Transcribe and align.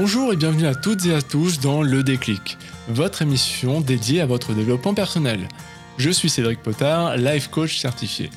Bonjour 0.00 0.32
et 0.32 0.36
bienvenue 0.36 0.68
à 0.68 0.76
toutes 0.76 1.06
et 1.06 1.14
à 1.14 1.20
tous 1.20 1.58
dans 1.58 1.82
Le 1.82 2.04
Déclic, 2.04 2.56
votre 2.86 3.20
émission 3.22 3.80
dédiée 3.80 4.20
à 4.20 4.26
votre 4.26 4.54
développement 4.54 4.94
personnel. 4.94 5.48
Je 5.96 6.08
suis 6.10 6.30
Cédric 6.30 6.62
Potard, 6.62 7.16
life 7.16 7.48
coach 7.48 7.80
certifié. 7.80 8.30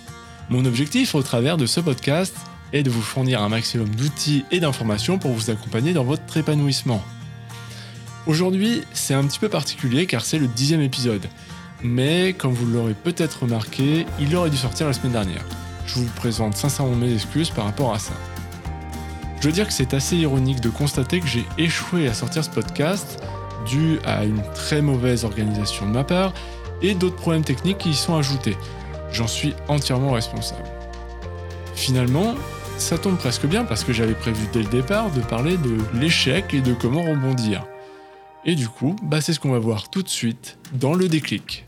Mon 0.50 0.66
objectif 0.66 1.14
au 1.14 1.22
travers 1.22 1.58
de 1.58 1.68
ce 1.68 1.80
podcast 1.80 2.36
est 2.74 2.82
de 2.82 2.90
vous 2.90 3.04
fournir 3.04 3.44
un 3.44 3.50
maximum 3.50 3.90
d'outils 3.90 4.44
et 4.50 4.60
d'informations 4.60 5.20
pour 5.20 5.34
vous 5.34 5.52
accompagner 5.52 5.94
dans 5.94 6.04
votre 6.04 6.36
épanouissement. 6.36 7.04
Aujourd'hui, 8.26 8.82
c'est 8.94 9.14
un 9.14 9.28
petit 9.28 9.38
peu 9.38 9.48
particulier 9.48 10.08
car 10.08 10.26
c'est 10.26 10.40
le 10.40 10.48
dixième 10.48 10.82
épisode. 10.82 11.28
Mais 11.84 12.34
comme 12.34 12.54
vous 12.54 12.66
l'aurez 12.66 12.96
peut-être 12.96 13.44
remarqué, 13.44 14.08
il 14.20 14.36
aurait 14.36 14.50
dû 14.50 14.58
sortir 14.58 14.88
la 14.88 14.94
semaine 14.94 15.14
dernière. 15.14 15.46
Je 15.86 16.00
vous 16.00 16.10
présente 16.16 16.58
sincèrement 16.58 16.96
mes 16.96 17.14
excuses 17.14 17.52
par 17.52 17.66
rapport 17.66 17.94
à 17.94 18.00
ça. 18.00 18.14
Je 19.42 19.48
veux 19.48 19.54
dire 19.54 19.66
que 19.66 19.74
c'est 19.74 19.96
assez 19.96 20.18
ironique 20.18 20.62
de 20.62 20.70
constater 20.70 21.20
que 21.20 21.26
j'ai 21.26 21.46
échoué 21.58 22.08
à 22.08 22.14
sortir 22.14 22.44
ce 22.44 22.50
podcast 22.52 23.24
dû 23.66 23.98
à 24.06 24.24
une 24.24 24.44
très 24.54 24.84
mauvaise 24.84 25.26
organisation 25.26 25.88
de 25.88 25.92
ma 25.92 26.04
part 26.04 26.32
et 26.84 26.94
d'autres 26.94 27.16
problèmes 27.16 27.44
techniques 27.44 27.80
qui 27.80 27.90
y 27.90 27.96
sont 27.96 28.16
ajoutés. 28.16 28.56
J'en 29.12 29.26
suis 29.26 29.56
entièrement 29.68 30.12
responsable. 30.12 30.70
Finalement, 31.74 32.36
ça 32.78 33.00
tombe 33.00 33.18
presque 33.18 33.48
bien 33.48 33.66
parce 33.66 33.84
que 33.84 33.94
j'avais 33.94 34.14
prévu 34.14 34.46
dès 34.54 34.62
le 34.62 34.70
départ 34.70 35.10
de 35.10 35.22
parler 35.22 35.58
de 35.58 35.76
l'échec 36.00 36.54
et 36.54 36.62
de 36.62 36.76
comment 36.76 37.02
rebondir. 37.02 37.66
Et 38.46 38.54
du 38.54 38.68
coup, 38.68 38.96
bah 39.02 39.22
c'est 39.22 39.34
ce 39.34 39.40
qu'on 39.40 39.52
va 39.52 39.60
voir 39.60 39.90
tout 39.90 40.04
de 40.04 40.10
suite 40.10 40.60
dans 40.72 40.94
le 40.94 41.10
déclic. 41.10 41.66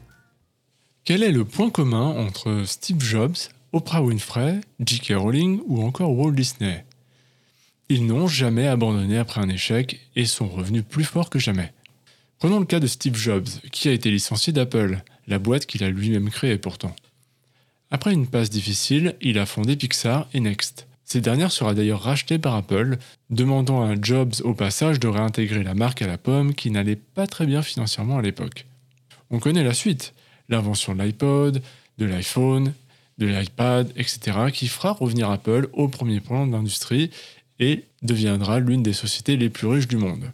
Quel 1.06 1.24
est 1.24 1.32
le 1.32 1.44
point 1.44 1.72
commun 1.72 2.06
entre 2.06 2.66
Steve 2.68 3.02
Jobs, 3.02 3.36
Oprah 3.72 4.04
Winfrey, 4.04 4.62
J.K. 4.80 5.14
Rowling 5.16 5.62
ou 5.66 5.84
encore 5.84 6.16
Walt 6.16 6.34
Disney? 6.34 6.86
Ils 7.90 8.06
n'ont 8.06 8.28
jamais 8.28 8.68
abandonné 8.68 9.18
après 9.18 9.42
un 9.42 9.50
échec 9.50 10.00
et 10.16 10.26
sont 10.26 10.48
revenus 10.48 10.84
plus 10.88 11.04
forts 11.04 11.30
que 11.30 11.40
jamais. 11.40 11.72
Prenons 12.40 12.60
le 12.60 12.66
cas 12.66 12.80
de 12.80 12.88
Steve 12.88 13.16
Jobs, 13.16 13.48
qui 13.72 13.88
a 13.88 13.94
été 13.94 14.12
licencié 14.12 14.52
d'Apple, 14.52 15.02
la 15.28 15.40
boîte 15.40 15.66
qu'il 15.66 15.84
a 15.84 15.90
lui-même 15.90 16.30
créée 16.30 16.58
pourtant. 16.58 16.96
Après 17.92 18.12
une 18.14 18.28
passe 18.28 18.50
difficile, 18.50 19.16
il 19.22 19.38
a 19.38 19.46
fondé 19.46 19.76
Pixar 19.76 20.28
et 20.34 20.40
Next. 20.40 20.88
Cette 21.06 21.24
dernière 21.24 21.52
sera 21.52 21.74
d'ailleurs 21.74 22.02
rachetée 22.02 22.40
par 22.40 22.56
Apple, 22.56 22.98
demandant 23.30 23.84
à 23.84 23.96
Jobs 24.02 24.34
au 24.44 24.54
passage 24.54 25.00
de 25.00 25.08
réintégrer 25.08 25.64
la 25.64 25.76
marque 25.76 26.02
à 26.02 26.08
la 26.08 26.18
pomme 26.18 26.56
qui 26.56 26.72
n'allait 26.72 26.96
pas 26.96 27.28
très 27.28 27.46
bien 27.46 27.62
financièrement 27.62 28.18
à 28.18 28.22
l'époque. 28.22 28.66
On 29.30 29.40
connaît 29.40 29.64
la 29.64 29.74
suite, 29.74 30.14
l'invention 30.50 30.96
de 30.96 31.04
l'iPod, 31.04 31.62
de 31.98 32.06
l'iPhone, 32.06 32.74
de 33.20 33.28
l'iPad, 33.28 33.92
etc., 33.96 34.48
qui 34.52 34.68
fera 34.68 34.92
revenir 34.92 35.30
Apple 35.30 35.70
au 35.74 35.88
premier 35.88 36.20
plan 36.20 36.48
de 36.48 36.52
l'industrie 36.52 37.12
et 37.60 37.84
deviendra 38.02 38.60
l'une 38.60 38.84
des 38.84 38.94
sociétés 38.94 39.38
les 39.38 39.50
plus 39.50 39.68
riches 39.68 39.88
du 39.88 39.98
monde. 39.98 40.32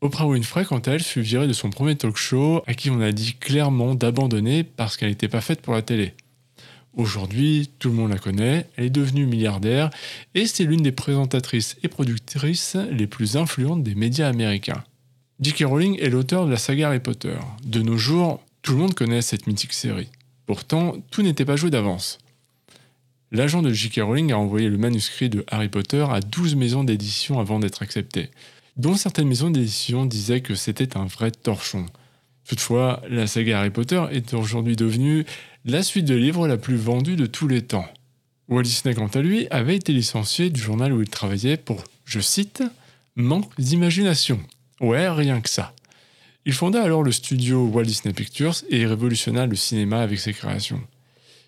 Oprah 0.00 0.26
Winfrey, 0.26 0.64
quant 0.64 0.80
à 0.80 0.92
elle, 0.92 1.02
fut 1.02 1.20
virée 1.20 1.46
de 1.46 1.52
son 1.52 1.70
premier 1.70 1.96
talk 1.96 2.16
show 2.16 2.62
à 2.66 2.74
qui 2.74 2.90
on 2.90 3.00
a 3.00 3.12
dit 3.12 3.34
clairement 3.34 3.94
d'abandonner 3.94 4.64
parce 4.64 4.96
qu'elle 4.96 5.10
n'était 5.10 5.28
pas 5.28 5.40
faite 5.40 5.62
pour 5.62 5.74
la 5.74 5.82
télé. 5.82 6.14
Aujourd'hui, 6.94 7.70
tout 7.78 7.88
le 7.88 7.94
monde 7.94 8.10
la 8.10 8.18
connaît, 8.18 8.66
elle 8.76 8.86
est 8.86 8.90
devenue 8.90 9.26
milliardaire 9.26 9.90
et 10.34 10.46
c'est 10.46 10.64
l'une 10.64 10.82
des 10.82 10.92
présentatrices 10.92 11.76
et 11.82 11.88
productrices 11.88 12.76
les 12.90 13.06
plus 13.06 13.36
influentes 13.36 13.82
des 13.82 13.94
médias 13.94 14.28
américains. 14.28 14.84
J.K. 15.40 15.64
Rowling 15.64 15.98
est 16.00 16.10
l'auteur 16.10 16.46
de 16.46 16.50
la 16.50 16.56
saga 16.56 16.88
Harry 16.88 17.00
Potter. 17.00 17.36
De 17.64 17.80
nos 17.80 17.96
jours, 17.96 18.40
tout 18.60 18.72
le 18.72 18.78
monde 18.78 18.94
connaît 18.94 19.22
cette 19.22 19.46
mythique 19.46 19.72
série. 19.72 20.08
Pourtant, 20.46 20.96
tout 21.10 21.22
n'était 21.22 21.44
pas 21.44 21.56
joué 21.56 21.70
d'avance 21.70 22.18
l'agent 23.32 23.62
de 23.62 23.72
J.K. 23.72 24.02
Rowling 24.02 24.30
a 24.30 24.38
envoyé 24.38 24.68
le 24.68 24.78
manuscrit 24.78 25.30
de 25.30 25.44
Harry 25.50 25.68
Potter 25.68 26.06
à 26.08 26.20
12 26.20 26.54
maisons 26.54 26.84
d'édition 26.84 27.40
avant 27.40 27.58
d'être 27.58 27.82
accepté, 27.82 28.30
dont 28.76 28.94
certaines 28.94 29.26
maisons 29.26 29.50
d'édition 29.50 30.06
disaient 30.06 30.42
que 30.42 30.54
c'était 30.54 30.96
un 30.96 31.06
vrai 31.06 31.30
torchon. 31.30 31.86
Toutefois, 32.46 33.02
la 33.08 33.26
saga 33.26 33.60
Harry 33.60 33.70
Potter 33.70 34.04
est 34.12 34.34
aujourd'hui 34.34 34.76
devenue 34.76 35.24
la 35.64 35.82
suite 35.82 36.04
de 36.04 36.14
livres 36.14 36.46
la 36.46 36.58
plus 36.58 36.76
vendue 36.76 37.16
de 37.16 37.26
tous 37.26 37.48
les 37.48 37.62
temps. 37.62 37.86
Walt 38.48 38.62
Disney, 38.62 38.94
quant 38.94 39.06
à 39.06 39.20
lui, 39.20 39.46
avait 39.50 39.76
été 39.76 39.92
licencié 39.92 40.50
du 40.50 40.60
journal 40.60 40.92
où 40.92 41.00
il 41.00 41.08
travaillait 41.08 41.56
pour, 41.56 41.82
je 42.04 42.20
cite, 42.20 42.62
manque 43.16 43.50
d'imagination. 43.58 44.40
Ouais, 44.80 45.08
rien 45.08 45.40
que 45.40 45.48
ça. 45.48 45.72
Il 46.44 46.52
fonda 46.52 46.82
alors 46.82 47.04
le 47.04 47.12
studio 47.12 47.64
Walt 47.66 47.84
Disney 47.84 48.12
Pictures 48.12 48.56
et 48.68 48.84
révolutionna 48.84 49.46
le 49.46 49.54
cinéma 49.54 50.02
avec 50.02 50.18
ses 50.18 50.32
créations. 50.32 50.80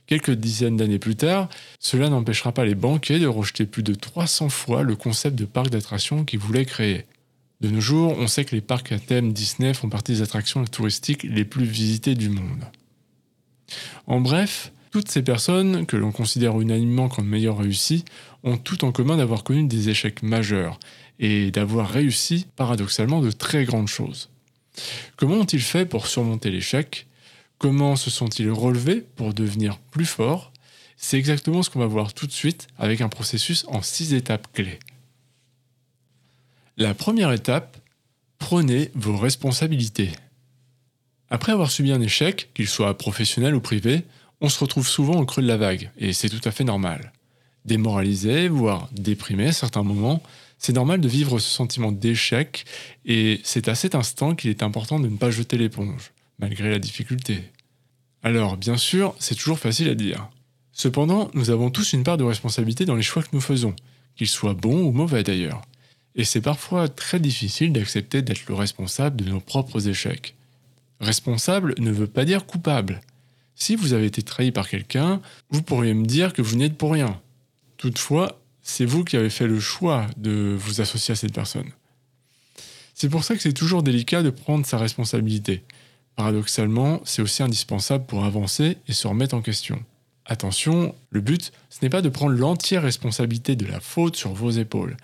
Quelques 0.06 0.32
dizaines 0.32 0.76
d'années 0.76 0.98
plus 0.98 1.16
tard, 1.16 1.48
cela 1.78 2.08
n'empêchera 2.10 2.52
pas 2.52 2.64
les 2.64 2.74
banquiers 2.74 3.18
de 3.18 3.26
rejeter 3.26 3.64
plus 3.64 3.82
de 3.82 3.94
300 3.94 4.50
fois 4.50 4.82
le 4.82 4.96
concept 4.96 5.36
de 5.36 5.46
parc 5.46 5.70
d'attractions 5.70 6.24
qu'ils 6.24 6.40
voulaient 6.40 6.66
créer. 6.66 7.06
De 7.60 7.70
nos 7.70 7.80
jours, 7.80 8.14
on 8.18 8.26
sait 8.26 8.44
que 8.44 8.54
les 8.54 8.60
parcs 8.60 8.92
à 8.92 8.98
thème 8.98 9.32
Disney 9.32 9.72
font 9.72 9.88
partie 9.88 10.12
des 10.12 10.22
attractions 10.22 10.64
touristiques 10.64 11.22
les 11.22 11.44
plus 11.44 11.64
visitées 11.64 12.14
du 12.14 12.28
monde. 12.28 12.64
En 14.06 14.20
bref, 14.20 14.72
toutes 14.90 15.10
ces 15.10 15.22
personnes, 15.22 15.86
que 15.86 15.96
l'on 15.96 16.12
considère 16.12 16.60
unanimement 16.60 17.08
comme 17.08 17.26
meilleures 17.26 17.58
réussies, 17.58 18.04
ont 18.42 18.58
tout 18.58 18.84
en 18.84 18.92
commun 18.92 19.16
d'avoir 19.16 19.42
connu 19.42 19.64
des 19.64 19.88
échecs 19.88 20.22
majeurs 20.22 20.78
et 21.18 21.50
d'avoir 21.50 21.88
réussi, 21.88 22.46
paradoxalement, 22.56 23.20
de 23.20 23.30
très 23.30 23.64
grandes 23.64 23.88
choses. 23.88 24.28
Comment 25.16 25.36
ont-ils 25.36 25.62
fait 25.62 25.86
pour 25.86 26.06
surmonter 26.06 26.50
l'échec? 26.50 27.06
Comment 27.64 27.96
se 27.96 28.10
sont-ils 28.10 28.50
relevés 28.50 29.00
pour 29.00 29.32
devenir 29.32 29.78
plus 29.78 30.04
forts 30.04 30.52
C'est 30.98 31.16
exactement 31.16 31.62
ce 31.62 31.70
qu'on 31.70 31.78
va 31.78 31.86
voir 31.86 32.12
tout 32.12 32.26
de 32.26 32.30
suite 32.30 32.66
avec 32.78 33.00
un 33.00 33.08
processus 33.08 33.64
en 33.68 33.80
six 33.80 34.12
étapes 34.12 34.48
clés. 34.52 34.78
La 36.76 36.92
première 36.92 37.32
étape, 37.32 37.78
prenez 38.36 38.90
vos 38.94 39.16
responsabilités. 39.16 40.10
Après 41.30 41.52
avoir 41.52 41.70
subi 41.70 41.90
un 41.90 42.02
échec, 42.02 42.50
qu'il 42.52 42.68
soit 42.68 42.98
professionnel 42.98 43.54
ou 43.54 43.62
privé, 43.62 44.02
on 44.42 44.50
se 44.50 44.60
retrouve 44.60 44.86
souvent 44.86 45.18
au 45.18 45.24
creux 45.24 45.42
de 45.42 45.48
la 45.48 45.56
vague, 45.56 45.90
et 45.96 46.12
c'est 46.12 46.28
tout 46.28 46.46
à 46.46 46.50
fait 46.50 46.64
normal. 46.64 47.12
Démoralisé, 47.64 48.48
voire 48.48 48.90
déprimé 48.92 49.46
à 49.46 49.52
certains 49.52 49.84
moments, 49.84 50.22
c'est 50.58 50.74
normal 50.74 51.00
de 51.00 51.08
vivre 51.08 51.38
ce 51.38 51.48
sentiment 51.48 51.92
d'échec, 51.92 52.66
et 53.06 53.40
c'est 53.42 53.68
à 53.68 53.74
cet 53.74 53.94
instant 53.94 54.34
qu'il 54.34 54.50
est 54.50 54.62
important 54.62 55.00
de 55.00 55.08
ne 55.08 55.16
pas 55.16 55.30
jeter 55.30 55.56
l'éponge, 55.56 56.12
malgré 56.38 56.68
la 56.68 56.78
difficulté. 56.78 57.53
Alors, 58.24 58.56
bien 58.56 58.78
sûr, 58.78 59.14
c'est 59.18 59.34
toujours 59.34 59.58
facile 59.58 59.88
à 59.90 59.94
dire. 59.94 60.30
Cependant, 60.72 61.30
nous 61.34 61.50
avons 61.50 61.70
tous 61.70 61.92
une 61.92 62.04
part 62.04 62.16
de 62.16 62.24
responsabilité 62.24 62.86
dans 62.86 62.96
les 62.96 63.02
choix 63.02 63.22
que 63.22 63.28
nous 63.34 63.40
faisons, 63.40 63.76
qu'ils 64.16 64.28
soient 64.28 64.54
bons 64.54 64.82
ou 64.82 64.92
mauvais 64.92 65.22
d'ailleurs. 65.22 65.60
Et 66.16 66.24
c'est 66.24 66.40
parfois 66.40 66.88
très 66.88 67.20
difficile 67.20 67.74
d'accepter 67.74 68.22
d'être 68.22 68.46
le 68.46 68.54
responsable 68.54 69.16
de 69.22 69.28
nos 69.28 69.40
propres 69.40 69.88
échecs. 69.88 70.34
Responsable 71.00 71.74
ne 71.78 71.90
veut 71.90 72.06
pas 72.06 72.24
dire 72.24 72.46
coupable. 72.46 73.02
Si 73.56 73.76
vous 73.76 73.92
avez 73.92 74.06
été 74.06 74.22
trahi 74.22 74.52
par 74.52 74.70
quelqu'un, 74.70 75.20
vous 75.50 75.62
pourriez 75.62 75.92
me 75.92 76.06
dire 76.06 76.32
que 76.32 76.42
vous 76.42 76.56
n'êtes 76.56 76.78
pour 76.78 76.92
rien. 76.92 77.20
Toutefois, 77.76 78.40
c'est 78.62 78.86
vous 78.86 79.04
qui 79.04 79.18
avez 79.18 79.30
fait 79.30 79.46
le 79.46 79.60
choix 79.60 80.06
de 80.16 80.56
vous 80.58 80.80
associer 80.80 81.12
à 81.12 81.16
cette 81.16 81.34
personne. 81.34 81.68
C'est 82.94 83.10
pour 83.10 83.22
ça 83.22 83.34
que 83.36 83.42
c'est 83.42 83.52
toujours 83.52 83.82
délicat 83.82 84.22
de 84.22 84.30
prendre 84.30 84.64
sa 84.64 84.78
responsabilité. 84.78 85.62
Paradoxalement, 86.16 87.00
c'est 87.04 87.22
aussi 87.22 87.42
indispensable 87.42 88.06
pour 88.06 88.24
avancer 88.24 88.78
et 88.86 88.92
se 88.92 89.06
remettre 89.06 89.34
en 89.34 89.42
question. 89.42 89.82
Attention, 90.26 90.94
le 91.10 91.20
but, 91.20 91.52
ce 91.70 91.78
n'est 91.82 91.90
pas 91.90 92.02
de 92.02 92.08
prendre 92.08 92.34
l'entière 92.34 92.82
responsabilité 92.82 93.56
de 93.56 93.66
la 93.66 93.80
faute 93.80 94.16
sur 94.16 94.32
vos 94.32 94.50
épaules, 94.50 94.96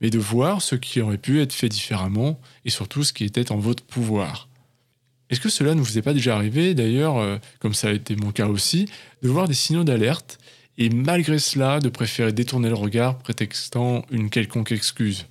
mais 0.00 0.10
de 0.10 0.18
voir 0.18 0.60
ce 0.60 0.74
qui 0.74 1.00
aurait 1.00 1.18
pu 1.18 1.40
être 1.40 1.52
fait 1.52 1.68
différemment 1.68 2.38
et 2.64 2.70
surtout 2.70 3.04
ce 3.04 3.12
qui 3.12 3.24
était 3.24 3.52
en 3.52 3.58
votre 3.58 3.84
pouvoir. 3.84 4.48
Est-ce 5.30 5.40
que 5.40 5.48
cela 5.48 5.74
ne 5.74 5.80
vous 5.80 5.98
est 5.98 6.02
pas 6.02 6.12
déjà 6.12 6.36
arrivé, 6.36 6.74
d'ailleurs, 6.74 7.16
euh, 7.16 7.38
comme 7.58 7.74
ça 7.74 7.88
a 7.88 7.92
été 7.92 8.14
mon 8.16 8.30
cas 8.32 8.46
aussi, 8.46 8.88
de 9.22 9.28
voir 9.28 9.48
des 9.48 9.54
signaux 9.54 9.84
d'alerte 9.84 10.38
et 10.78 10.90
malgré 10.90 11.38
cela 11.38 11.80
de 11.80 11.88
préférer 11.88 12.32
détourner 12.32 12.68
le 12.68 12.74
regard 12.74 13.18
prétextant 13.18 14.04
une 14.10 14.30
quelconque 14.30 14.72
excuse, 14.72 15.26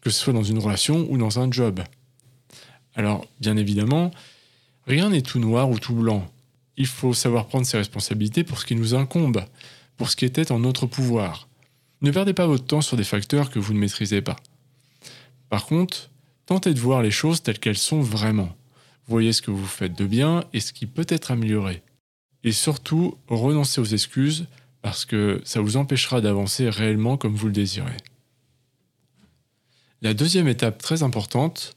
que 0.00 0.10
ce 0.10 0.18
soit 0.18 0.32
dans 0.32 0.42
une 0.42 0.58
relation 0.58 1.06
ou 1.10 1.16
dans 1.16 1.38
un 1.38 1.50
job? 1.50 1.80
Alors, 2.96 3.26
bien 3.40 3.56
évidemment, 3.56 4.10
Rien 4.86 5.10
n'est 5.10 5.22
tout 5.22 5.38
noir 5.38 5.70
ou 5.70 5.78
tout 5.78 5.94
blanc. 5.94 6.30
Il 6.76 6.86
faut 6.86 7.14
savoir 7.14 7.46
prendre 7.46 7.66
ses 7.66 7.76
responsabilités 7.76 8.44
pour 8.44 8.60
ce 8.60 8.66
qui 8.66 8.74
nous 8.74 8.94
incombe, 8.94 9.44
pour 9.96 10.10
ce 10.10 10.16
qui 10.16 10.24
était 10.24 10.52
en 10.52 10.60
notre 10.60 10.86
pouvoir. 10.86 11.48
Ne 12.02 12.10
perdez 12.10 12.32
pas 12.32 12.46
votre 12.46 12.64
temps 12.64 12.80
sur 12.80 12.96
des 12.96 13.04
facteurs 13.04 13.50
que 13.50 13.58
vous 13.58 13.74
ne 13.74 13.78
maîtrisez 13.78 14.22
pas. 14.22 14.36
Par 15.50 15.66
contre, 15.66 16.10
tentez 16.46 16.72
de 16.72 16.80
voir 16.80 17.02
les 17.02 17.10
choses 17.10 17.42
telles 17.42 17.58
qu'elles 17.58 17.76
sont 17.76 18.00
vraiment. 18.00 18.56
Voyez 19.06 19.32
ce 19.32 19.42
que 19.42 19.50
vous 19.50 19.66
faites 19.66 19.98
de 19.98 20.06
bien 20.06 20.44
et 20.52 20.60
ce 20.60 20.72
qui 20.72 20.86
peut 20.86 21.06
être 21.08 21.30
amélioré. 21.30 21.82
Et 22.44 22.52
surtout, 22.52 23.18
renoncez 23.28 23.80
aux 23.80 23.84
excuses 23.84 24.46
parce 24.80 25.04
que 25.04 25.42
ça 25.44 25.60
vous 25.60 25.76
empêchera 25.76 26.20
d'avancer 26.20 26.70
réellement 26.70 27.16
comme 27.16 27.34
vous 27.34 27.46
le 27.46 27.52
désirez. 27.52 27.96
La 30.00 30.14
deuxième 30.14 30.48
étape 30.48 30.80
très 30.80 31.02
importante, 31.02 31.76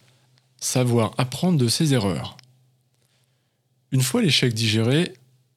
savoir 0.57 1.13
apprendre 1.17 1.57
de 1.57 1.67
ses 1.67 1.93
erreurs. 1.93 2.37
Une 3.93 4.01
fois 4.01 4.23
l'échec 4.23 4.55
digéré, 4.55 5.13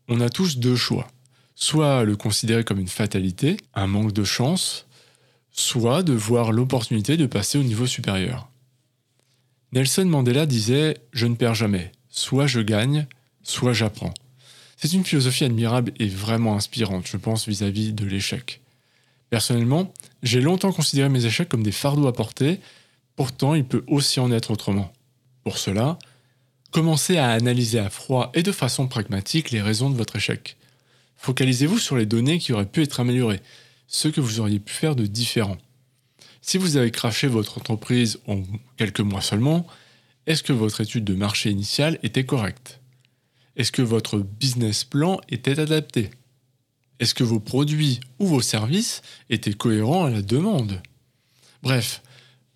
on 0.09 0.21
a 0.21 0.29
tous 0.29 0.59
deux 0.59 0.77
choix. 0.77 1.09
Soit 1.55 2.05
le 2.05 2.17
considérer 2.17 2.65
comme 2.65 2.79
une 2.79 2.87
fatalité, 2.87 3.57
un 3.75 3.87
manque 3.87 4.13
de 4.13 4.25
chance, 4.25 4.85
soit 5.53 6.03
de 6.03 6.13
voir 6.13 6.53
l'opportunité 6.53 7.17
de 7.17 7.25
passer 7.25 7.57
au 7.57 7.63
niveau 7.63 7.87
supérieur. 7.87 8.51
Nelson 9.73 10.05
Mandela 10.05 10.45
disait 10.45 10.99
Je 11.13 11.27
ne 11.27 11.35
perds 11.35 11.55
jamais. 11.55 11.93
Soit 12.11 12.47
je 12.47 12.61
gagne, 12.61 13.07
soit 13.43 13.73
j'apprends. 13.73 14.13
C'est 14.77 14.93
une 14.93 15.07
philosophie 15.07 15.45
admirable 15.45 15.93
et 15.99 16.07
vraiment 16.07 16.57
inspirante, 16.57 17.07
je 17.07 17.17
pense, 17.17 17.49
vis-à-vis 17.49 17.95
de 17.95 18.05
l'échec. 18.05 18.61
Personnellement, 19.31 19.95
j'ai 20.23 20.43
longtemps 20.43 20.73
considéré 20.73 21.09
mes 21.09 21.25
échecs 21.25 21.49
comme 21.49 21.63
des 21.63 21.73
fardeaux 21.73 22.07
à 22.07 22.13
porter, 22.13 22.61
pourtant 23.17 23.55
il 23.55 23.65
peut 23.65 23.85
aussi 23.87 24.21
en 24.21 24.31
être 24.31 24.51
autrement. 24.51 24.93
Pour 25.43 25.57
cela, 25.57 25.99
commencez 26.71 27.17
à 27.17 27.31
analyser 27.31 27.79
à 27.79 27.91
froid 27.91 28.31
et 28.35 28.43
de 28.43 28.53
façon 28.53 28.89
pragmatique 28.89 29.51
les 29.51 29.63
raisons 29.63 29.91
de 29.91 29.97
votre 29.97 30.17
échec. 30.17 30.57
Focalisez-vous 31.17 31.79
sur 31.79 31.97
les 31.97 32.07
données 32.07 32.39
qui 32.39 32.53
auraient 32.53 32.67
pu 32.67 32.83
être 32.83 33.01
améliorées, 33.01 33.41
ce 33.89 34.09
que 34.09 34.21
vous 34.21 34.41
auriez 34.41 34.61
pu 34.61 34.73
faire 34.73 34.97
de 34.97 35.07
différent. 35.07 35.57
Si 36.43 36.59
vous 36.59 36.77
avez 36.77 36.91
craché 36.91 37.27
votre 37.27 37.59
entreprise 37.59 38.21
en 38.27 38.43
quelques 38.77 39.01
mois 39.01 39.21
seulement, 39.21 39.67
est-ce 40.27 40.43
que 40.43 40.53
votre 40.53 40.81
étude 40.81 41.05
de 41.05 41.15
marché 41.15 41.51
initiale 41.51 41.99
était 42.03 42.25
correcte? 42.25 42.81
Est-ce 43.57 43.73
que 43.73 43.83
votre 43.83 44.19
business 44.19 44.85
plan 44.85 45.21
était 45.29 45.59
adapté? 45.59 46.11
Est-ce 46.99 47.15
que 47.15 47.25
vos 47.25 47.41
produits 47.41 48.01
ou 48.19 48.27
vos 48.27 48.41
services 48.41 49.03
étaient 49.31 49.53
cohérents 49.53 50.05
à 50.05 50.11
la 50.11 50.23
demande? 50.23 50.83
Bref, 51.63 52.03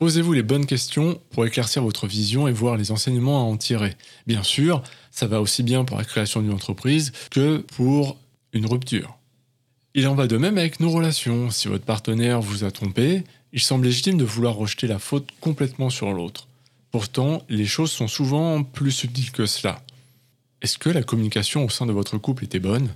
posez-vous 0.00 0.32
les 0.32 0.42
bonnes 0.42 0.64
questions 0.64 1.20
pour 1.30 1.46
éclaircir 1.46 1.82
votre 1.82 2.06
vision 2.06 2.48
et 2.48 2.52
voir 2.52 2.78
les 2.78 2.90
enseignements 2.90 3.38
à 3.38 3.44
en 3.44 3.58
tirer. 3.58 3.96
Bien 4.26 4.42
sûr, 4.42 4.82
ça 5.10 5.26
va 5.26 5.42
aussi 5.42 5.62
bien 5.62 5.84
pour 5.84 5.98
la 5.98 6.04
création 6.04 6.40
d'une 6.40 6.54
entreprise 6.54 7.12
que 7.30 7.58
pour 7.58 8.16
une 8.54 8.64
rupture. 8.64 9.18
Il 9.94 10.08
en 10.08 10.14
va 10.14 10.26
de 10.26 10.38
même 10.38 10.56
avec 10.56 10.80
nos 10.80 10.90
relations. 10.90 11.50
Si 11.50 11.68
votre 11.68 11.84
partenaire 11.84 12.40
vous 12.40 12.64
a 12.64 12.70
trompé, 12.70 13.24
il 13.52 13.60
semble 13.60 13.84
légitime 13.84 14.16
de 14.16 14.24
vouloir 14.24 14.54
rejeter 14.54 14.86
la 14.86 14.98
faute 14.98 15.28
complètement 15.38 15.90
sur 15.90 16.12
l'autre. 16.14 16.48
Pourtant, 16.92 17.42
les 17.50 17.66
choses 17.66 17.92
sont 17.92 18.08
souvent 18.08 18.62
plus 18.62 18.92
subtiles 18.92 19.32
que 19.32 19.44
cela. 19.44 19.82
Est-ce 20.62 20.78
que 20.78 20.88
la 20.88 21.02
communication 21.02 21.66
au 21.66 21.68
sein 21.68 21.84
de 21.84 21.92
votre 21.92 22.16
couple 22.16 22.44
était 22.44 22.58
bonne? 22.58 22.88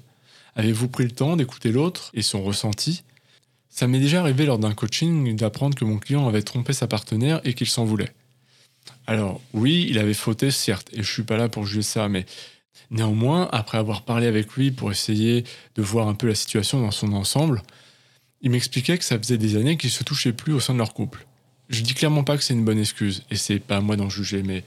Avez-vous 0.57 0.89
pris 0.89 1.05
le 1.05 1.11
temps 1.11 1.37
d'écouter 1.37 1.71
l'autre 1.71 2.11
et 2.15 2.23
son 2.23 2.43
ressenti? 2.43 3.03
Ça 3.75 3.89
m'est 3.89 3.99
déjà 3.99 4.21
arrivé 4.21 4.47
lors 4.47 4.61
d'un 4.61 4.73
coaching 4.73 5.35
d'apprendre 5.35 5.77
que 5.77 5.85
mon 5.85 5.99
client 5.99 6.29
avait 6.29 6.43
trompé 6.43 6.73
sa 6.73 6.87
partenaire 6.87 7.41
et 7.43 7.55
qu'il 7.55 7.67
s'en 7.67 7.85
voulait. 7.85 8.13
Alors 9.09 9.41
oui, 9.53 9.89
il 9.91 9.99
avait 9.99 10.15
fauté 10.15 10.53
certes, 10.53 10.91
et 10.93 11.03
je 11.03 11.13
suis 11.13 11.25
pas 11.25 11.37
là 11.37 11.49
pour 11.49 11.67
juger 11.67 11.83
ça, 11.83 12.09
mais 12.09 12.25
néanmoins, 12.93 13.49
après 13.51 13.77
avoir 13.77 14.03
parlé 14.03 14.29
avec 14.29 14.53
lui 14.53 14.71
pour 14.71 14.93
essayer 14.93 15.43
de 15.75 15.83
voir 15.83 16.07
un 16.07 16.15
peu 16.15 16.29
la 16.29 16.37
situation 16.37 16.81
dans 16.81 16.93
son 16.93 17.13
ensemble, 17.15 17.65
il 18.43 18.53
m'expliquait 18.53 18.97
que 18.97 19.03
ça 19.03 19.19
faisait 19.19 19.39
des 19.39 19.57
années 19.57 19.77
qu'ils 19.77 19.91
se 19.91 20.05
touchaient 20.05 20.33
plus 20.33 20.53
au 20.53 20.61
sein 20.61 20.75
de 20.75 20.79
leur 20.79 20.95
couple. 20.95 21.27
Je 21.69 21.83
dis 21.83 21.95
clairement 21.95 22.23
pas 22.23 22.37
que 22.37 22.45
c'est 22.45 22.55
une 22.55 22.65
bonne 22.65 22.79
excuse, 22.79 23.25
et 23.33 23.37
c'est 23.37 23.59
pas 23.59 23.79
à 23.79 23.81
moi 23.81 23.97
d'en 23.97 24.09
juger, 24.09 24.45
mais 24.45 24.63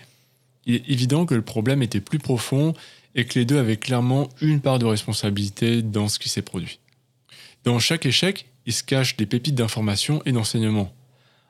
il 0.65 0.75
est 0.75 0.89
évident 0.89 1.25
que 1.25 1.33
le 1.33 1.43
problème 1.43 1.81
était 1.81 2.01
plus 2.01 2.19
profond 2.19 2.73
et 3.15 3.23
que 3.23 3.39
les 3.39 3.45
deux 3.45 3.57
avaient 3.57 3.77
clairement 3.77 4.27
une 4.41 4.59
part 4.59 4.79
de 4.79 4.85
responsabilité 4.85 5.81
dans 5.81 6.09
ce 6.09 6.19
qui 6.19 6.27
s'est 6.27 6.41
produit. 6.41 6.79
Dans 7.63 7.79
chaque 7.79 8.05
échec, 8.05 8.47
il 8.67 8.73
se 8.73 8.83
cache 8.83 9.17
des 9.17 9.25
pépites 9.25 9.55
d'information 9.55 10.21
et 10.25 10.33
d'enseignement. 10.33 10.93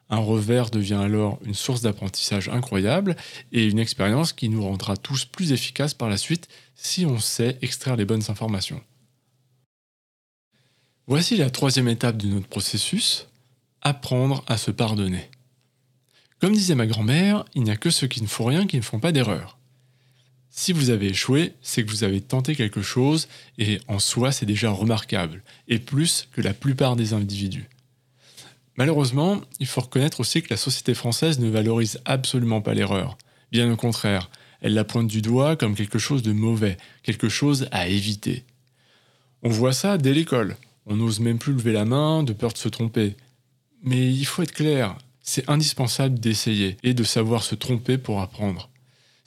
Un 0.09 0.19
revers 0.19 0.69
devient 0.69 0.93
alors 0.93 1.39
une 1.43 1.55
source 1.55 1.81
d'apprentissage 1.81 2.47
incroyable 2.47 3.17
et 3.51 3.65
une 3.65 3.79
expérience 3.79 4.31
qui 4.31 4.47
nous 4.47 4.63
rendra 4.63 4.95
tous 4.95 5.25
plus 5.25 5.51
efficaces 5.51 5.95
par 5.95 6.07
la 6.07 6.15
suite 6.15 6.47
si 6.75 7.05
on 7.05 7.19
sait 7.19 7.57
extraire 7.61 7.97
les 7.97 8.05
bonnes 8.05 8.23
informations. 8.29 8.81
Voici 11.07 11.35
la 11.37 11.49
troisième 11.49 11.87
étape 11.87 12.17
de 12.17 12.27
notre 12.27 12.47
processus, 12.47 13.27
apprendre 13.81 14.43
à 14.47 14.57
se 14.57 14.71
pardonner. 14.71 15.29
Comme 16.39 16.53
disait 16.53 16.75
ma 16.75 16.85
grand-mère, 16.85 17.45
il 17.55 17.63
n'y 17.63 17.71
a 17.71 17.77
que 17.77 17.89
ceux 17.89 18.07
qui 18.07 18.21
ne 18.21 18.27
font 18.27 18.45
rien 18.45 18.67
qui 18.67 18.77
ne 18.77 18.81
font 18.81 18.99
pas 18.99 19.11
d'erreur. 19.11 19.56
Si 20.59 20.73
vous 20.73 20.89
avez 20.89 21.09
échoué, 21.09 21.53
c'est 21.61 21.85
que 21.85 21.91
vous 21.91 22.03
avez 22.03 22.19
tenté 22.19 22.55
quelque 22.55 22.81
chose 22.81 23.27
et 23.59 23.79
en 23.87 23.99
soi 23.99 24.31
c'est 24.31 24.47
déjà 24.47 24.71
remarquable, 24.71 25.43
et 25.67 25.77
plus 25.77 26.27
que 26.31 26.41
la 26.41 26.55
plupart 26.55 26.95
des 26.95 27.13
individus. 27.13 27.69
Malheureusement, 28.75 29.39
il 29.59 29.67
faut 29.67 29.81
reconnaître 29.81 30.19
aussi 30.19 30.41
que 30.41 30.49
la 30.49 30.57
société 30.57 30.95
française 30.95 31.37
ne 31.37 31.47
valorise 31.47 31.99
absolument 32.05 32.59
pas 32.59 32.73
l'erreur. 32.73 33.19
Bien 33.51 33.71
au 33.71 33.75
contraire, 33.75 34.31
elle 34.59 34.73
la 34.73 34.83
pointe 34.83 35.07
du 35.07 35.21
doigt 35.21 35.55
comme 35.57 35.75
quelque 35.75 35.99
chose 35.99 36.23
de 36.23 36.31
mauvais, 36.31 36.77
quelque 37.03 37.29
chose 37.29 37.67
à 37.71 37.87
éviter. 37.87 38.43
On 39.43 39.49
voit 39.49 39.73
ça 39.73 39.99
dès 39.99 40.11
l'école. 40.11 40.57
On 40.87 40.95
n'ose 40.95 41.19
même 41.19 41.37
plus 41.37 41.53
lever 41.53 41.71
la 41.71 41.85
main 41.85 42.23
de 42.23 42.33
peur 42.33 42.51
de 42.51 42.57
se 42.57 42.67
tromper. 42.67 43.15
Mais 43.83 44.11
il 44.11 44.25
faut 44.25 44.41
être 44.41 44.53
clair, 44.53 44.97
c'est 45.21 45.47
indispensable 45.51 46.17
d'essayer 46.17 46.77
et 46.81 46.95
de 46.95 47.03
savoir 47.03 47.43
se 47.43 47.53
tromper 47.53 47.99
pour 47.99 48.21
apprendre. 48.21 48.71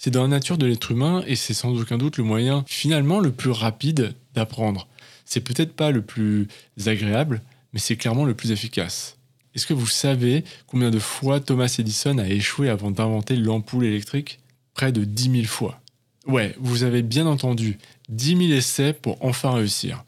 C'est 0.03 0.11
dans 0.11 0.23
la 0.23 0.29
nature 0.29 0.57
de 0.57 0.65
l'être 0.65 0.93
humain 0.93 1.23
et 1.27 1.37
c'est 1.37 1.53
sans 1.53 1.79
aucun 1.79 1.99
doute 1.99 2.17
le 2.17 2.25
moyen 2.25 2.65
finalement 2.67 3.21
le 3.21 3.31
plus 3.31 3.51
rapide 3.51 4.15
d'apprendre. 4.33 4.89
C'est 5.27 5.43
peut-être 5.43 5.75
pas 5.75 5.91
le 5.91 6.01
plus 6.01 6.49
agréable, 6.87 7.43
mais 7.75 7.81
c'est 7.81 7.97
clairement 7.97 8.25
le 8.25 8.33
plus 8.33 8.51
efficace. 8.51 9.19
Est-ce 9.55 9.67
que 9.67 9.75
vous 9.75 9.87
savez 9.87 10.43
combien 10.67 10.91
de 10.91 10.99
fois 10.99 11.39
Thomas 11.39 11.77
Edison 11.79 12.17
a 12.17 12.27
échoué 12.27 12.71
avant 12.71 12.91
d'inventer 12.91 13.37
l'ampoule 13.37 13.85
électrique? 13.85 14.39
Près 14.73 14.91
de 14.91 15.05
10 15.05 15.33
000 15.33 15.45
fois. 15.45 15.83
Ouais, 16.27 16.57
vous 16.59 16.83
avez 16.83 17.03
bien 17.03 17.27
entendu, 17.27 17.77
10 18.09 18.39
000 18.39 18.53
essais 18.53 18.95
pour 18.95 19.23
enfin 19.23 19.53
réussir. 19.53 20.07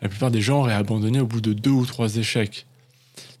La 0.00 0.08
plupart 0.08 0.30
des 0.30 0.40
gens 0.40 0.60
auraient 0.60 0.72
abandonné 0.72 1.20
au 1.20 1.26
bout 1.26 1.42
de 1.42 1.52
deux 1.52 1.68
ou 1.68 1.84
trois 1.84 2.16
échecs. 2.16 2.64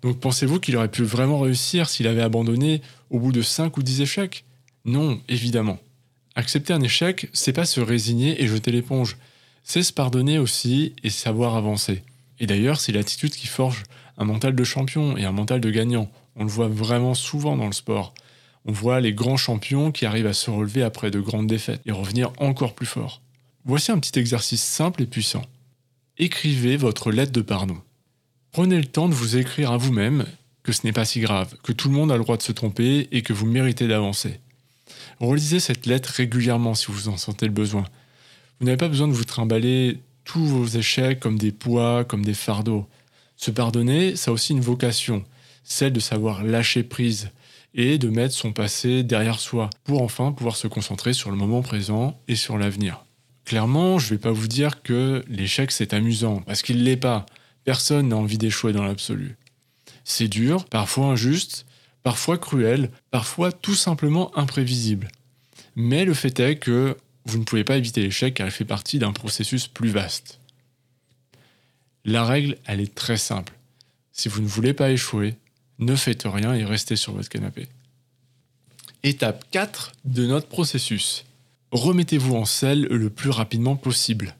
Donc 0.02 0.20
pensez-vous 0.20 0.60
qu'il 0.60 0.76
aurait 0.76 0.90
pu 0.90 1.04
vraiment 1.04 1.40
réussir 1.40 1.88
s'il 1.88 2.08
avait 2.08 2.20
abandonné 2.20 2.82
au 3.08 3.18
bout 3.18 3.32
de 3.32 3.40
cinq 3.40 3.78
ou 3.78 3.82
dix 3.82 4.02
échecs? 4.02 4.44
Non, 4.88 5.20
évidemment. 5.28 5.78
Accepter 6.34 6.72
un 6.72 6.80
échec, 6.80 7.28
c'est 7.32 7.52
pas 7.52 7.64
se 7.64 7.80
résigner 7.80 8.42
et 8.42 8.48
jeter 8.48 8.72
l'éponge. 8.72 9.16
C'est 9.62 9.84
se 9.84 9.92
pardonner 9.92 10.38
aussi 10.38 10.94
et 11.04 11.10
savoir 11.10 11.54
avancer. 11.54 12.02
Et 12.40 12.46
d'ailleurs, 12.46 12.80
c'est 12.80 12.92
l'attitude 12.92 13.34
qui 13.34 13.46
forge 13.46 13.84
un 14.16 14.24
mental 14.24 14.56
de 14.56 14.64
champion 14.64 15.16
et 15.16 15.24
un 15.24 15.32
mental 15.32 15.60
de 15.60 15.70
gagnant. 15.70 16.10
On 16.34 16.42
le 16.42 16.50
voit 16.50 16.68
vraiment 16.68 17.14
souvent 17.14 17.56
dans 17.56 17.66
le 17.66 17.72
sport. 17.72 18.14
On 18.64 18.72
voit 18.72 19.00
les 19.00 19.12
grands 19.12 19.36
champions 19.36 19.92
qui 19.92 20.06
arrivent 20.06 20.26
à 20.26 20.32
se 20.32 20.50
relever 20.50 20.82
après 20.82 21.12
de 21.12 21.20
grandes 21.20 21.46
défaites 21.46 21.82
et 21.86 21.92
revenir 21.92 22.32
encore 22.38 22.74
plus 22.74 22.86
fort. 22.86 23.22
Voici 23.64 23.92
un 23.92 23.98
petit 23.98 24.18
exercice 24.18 24.62
simple 24.62 25.02
et 25.02 25.06
puissant 25.06 25.44
écrivez 26.18 26.76
votre 26.76 27.10
lettre 27.12 27.32
de 27.32 27.40
pardon. 27.40 27.78
Prenez 28.52 28.76
le 28.76 28.86
temps 28.86 29.08
de 29.08 29.14
vous 29.14 29.36
écrire 29.36 29.72
à 29.72 29.76
vous-même 29.76 30.26
que 30.62 30.72
ce 30.72 30.84
n'est 30.84 30.92
pas 30.92 31.04
si 31.04 31.20
grave, 31.20 31.54
que 31.62 31.72
tout 31.72 31.88
le 31.88 31.94
monde 31.94 32.10
a 32.10 32.16
le 32.16 32.22
droit 32.22 32.36
de 32.36 32.42
se 32.42 32.52
tromper 32.52 33.08
et 33.12 33.22
que 33.22 33.32
vous 33.32 33.46
méritez 33.46 33.88
d'avancer. 33.88 34.40
Relisez 35.20 35.60
cette 35.60 35.86
lettre 35.86 36.10
régulièrement 36.10 36.74
si 36.74 36.86
vous 36.90 37.08
en 37.08 37.16
sentez 37.16 37.46
le 37.46 37.52
besoin. 37.52 37.84
Vous 38.58 38.66
n'avez 38.66 38.76
pas 38.76 38.88
besoin 38.88 39.08
de 39.08 39.12
vous 39.12 39.24
trimballer 39.24 40.00
tous 40.24 40.44
vos 40.44 40.66
échecs 40.66 41.20
comme 41.20 41.38
des 41.38 41.52
poids, 41.52 42.04
comme 42.04 42.24
des 42.24 42.34
fardeaux. 42.34 42.86
Se 43.36 43.50
pardonner, 43.50 44.16
ça 44.16 44.30
a 44.30 44.34
aussi 44.34 44.52
une 44.52 44.60
vocation, 44.60 45.24
celle 45.64 45.92
de 45.92 46.00
savoir 46.00 46.44
lâcher 46.44 46.82
prise 46.82 47.30
et 47.74 47.98
de 47.98 48.08
mettre 48.08 48.34
son 48.34 48.52
passé 48.52 49.02
derrière 49.02 49.38
soi 49.38 49.70
pour 49.84 50.02
enfin 50.02 50.32
pouvoir 50.32 50.56
se 50.56 50.66
concentrer 50.66 51.12
sur 51.12 51.30
le 51.30 51.36
moment 51.36 51.62
présent 51.62 52.18
et 52.26 52.34
sur 52.34 52.58
l'avenir. 52.58 53.04
Clairement, 53.44 53.98
je 53.98 54.06
ne 54.06 54.10
vais 54.10 54.18
pas 54.20 54.32
vous 54.32 54.48
dire 54.48 54.82
que 54.82 55.24
l'échec 55.28 55.70
c'est 55.70 55.94
amusant, 55.94 56.42
parce 56.42 56.62
qu'il 56.62 56.78
ne 56.78 56.82
l'est 56.82 56.96
pas. 56.96 57.24
Personne 57.64 58.08
n'a 58.08 58.16
envie 58.16 58.38
d'échouer 58.38 58.72
dans 58.72 58.84
l'absolu. 58.84 59.36
C'est 60.04 60.28
dur, 60.28 60.64
parfois 60.64 61.06
injuste, 61.06 61.64
parfois 62.08 62.38
cruel, 62.38 62.90
parfois 63.10 63.52
tout 63.52 63.74
simplement 63.74 64.34
imprévisible. 64.34 65.08
Mais 65.76 66.06
le 66.06 66.14
fait 66.14 66.40
est 66.40 66.56
que 66.56 66.96
vous 67.26 67.36
ne 67.36 67.44
pouvez 67.44 67.64
pas 67.64 67.76
éviter 67.76 68.00
l'échec 68.00 68.32
car 68.32 68.46
il 68.46 68.50
fait 68.50 68.64
partie 68.64 68.98
d'un 68.98 69.12
processus 69.12 69.68
plus 69.68 69.90
vaste. 69.90 70.40
La 72.06 72.24
règle, 72.24 72.56
elle 72.64 72.80
est 72.80 72.94
très 72.94 73.18
simple. 73.18 73.52
Si 74.10 74.30
vous 74.30 74.40
ne 74.40 74.46
voulez 74.46 74.72
pas 74.72 74.90
échouer, 74.90 75.34
ne 75.80 75.94
faites 75.96 76.22
rien 76.24 76.54
et 76.54 76.64
restez 76.64 76.96
sur 76.96 77.12
votre 77.12 77.28
canapé. 77.28 77.68
Étape 79.02 79.44
4 79.50 79.92
de 80.06 80.24
notre 80.24 80.48
processus 80.48 81.26
remettez-vous 81.72 82.36
en 82.36 82.46
selle 82.46 82.84
le 82.84 83.10
plus 83.10 83.28
rapidement 83.28 83.76
possible. 83.76 84.34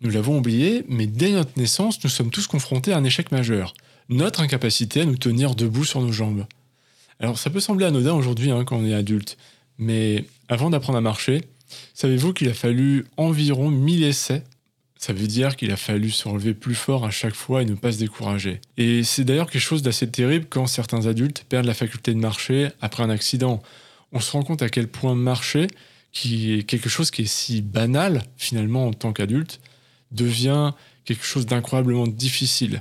Nous 0.00 0.08
l'avons 0.08 0.38
oublié, 0.38 0.86
mais 0.88 1.06
dès 1.06 1.32
notre 1.32 1.58
naissance, 1.58 2.02
nous 2.02 2.08
sommes 2.08 2.30
tous 2.30 2.46
confrontés 2.46 2.94
à 2.94 2.96
un 2.96 3.04
échec 3.04 3.30
majeur, 3.30 3.74
notre 4.08 4.40
incapacité 4.40 5.02
à 5.02 5.04
nous 5.04 5.18
tenir 5.18 5.54
debout 5.54 5.84
sur 5.84 6.00
nos 6.00 6.12
jambes. 6.12 6.46
Alors 7.20 7.38
ça 7.38 7.50
peut 7.50 7.60
sembler 7.60 7.86
anodin 7.86 8.14
aujourd'hui 8.14 8.50
hein, 8.50 8.64
quand 8.64 8.76
on 8.76 8.84
est 8.84 8.94
adulte, 8.94 9.36
mais 9.78 10.24
avant 10.48 10.70
d'apprendre 10.70 10.98
à 10.98 11.00
marcher, 11.00 11.42
savez-vous 11.94 12.32
qu'il 12.32 12.48
a 12.48 12.54
fallu 12.54 13.06
environ 13.16 13.70
1000 13.70 14.04
essais? 14.04 14.42
Ça 14.96 15.12
veut 15.12 15.26
dire 15.26 15.56
qu'il 15.56 15.70
a 15.70 15.76
fallu 15.76 16.10
se 16.10 16.26
relever 16.26 16.54
plus 16.54 16.74
fort 16.74 17.04
à 17.04 17.10
chaque 17.10 17.34
fois 17.34 17.60
et 17.60 17.66
ne 17.66 17.74
pas 17.74 17.92
se 17.92 17.98
décourager. 17.98 18.60
Et 18.78 19.02
c'est 19.02 19.24
d'ailleurs 19.24 19.50
quelque 19.50 19.60
chose 19.60 19.82
d'assez 19.82 20.08
terrible 20.08 20.46
quand 20.48 20.66
certains 20.66 21.06
adultes 21.06 21.44
perdent 21.48 21.66
la 21.66 21.74
faculté 21.74 22.14
de 22.14 22.18
marcher 22.18 22.70
après 22.80 23.02
un 23.02 23.10
accident. 23.10 23.62
On 24.12 24.20
se 24.20 24.32
rend 24.32 24.42
compte 24.42 24.62
à 24.62 24.70
quel 24.70 24.88
point 24.88 25.14
marcher, 25.14 25.66
qui 26.12 26.54
est 26.54 26.62
quelque 26.62 26.88
chose 26.88 27.10
qui 27.10 27.22
est 27.22 27.26
si 27.26 27.60
banal 27.60 28.22
finalement 28.38 28.86
en 28.86 28.92
tant 28.94 29.12
qu'adulte, 29.12 29.60
devient 30.10 30.72
quelque 31.04 31.26
chose 31.26 31.44
d'incroyablement 31.44 32.06
difficile. 32.06 32.80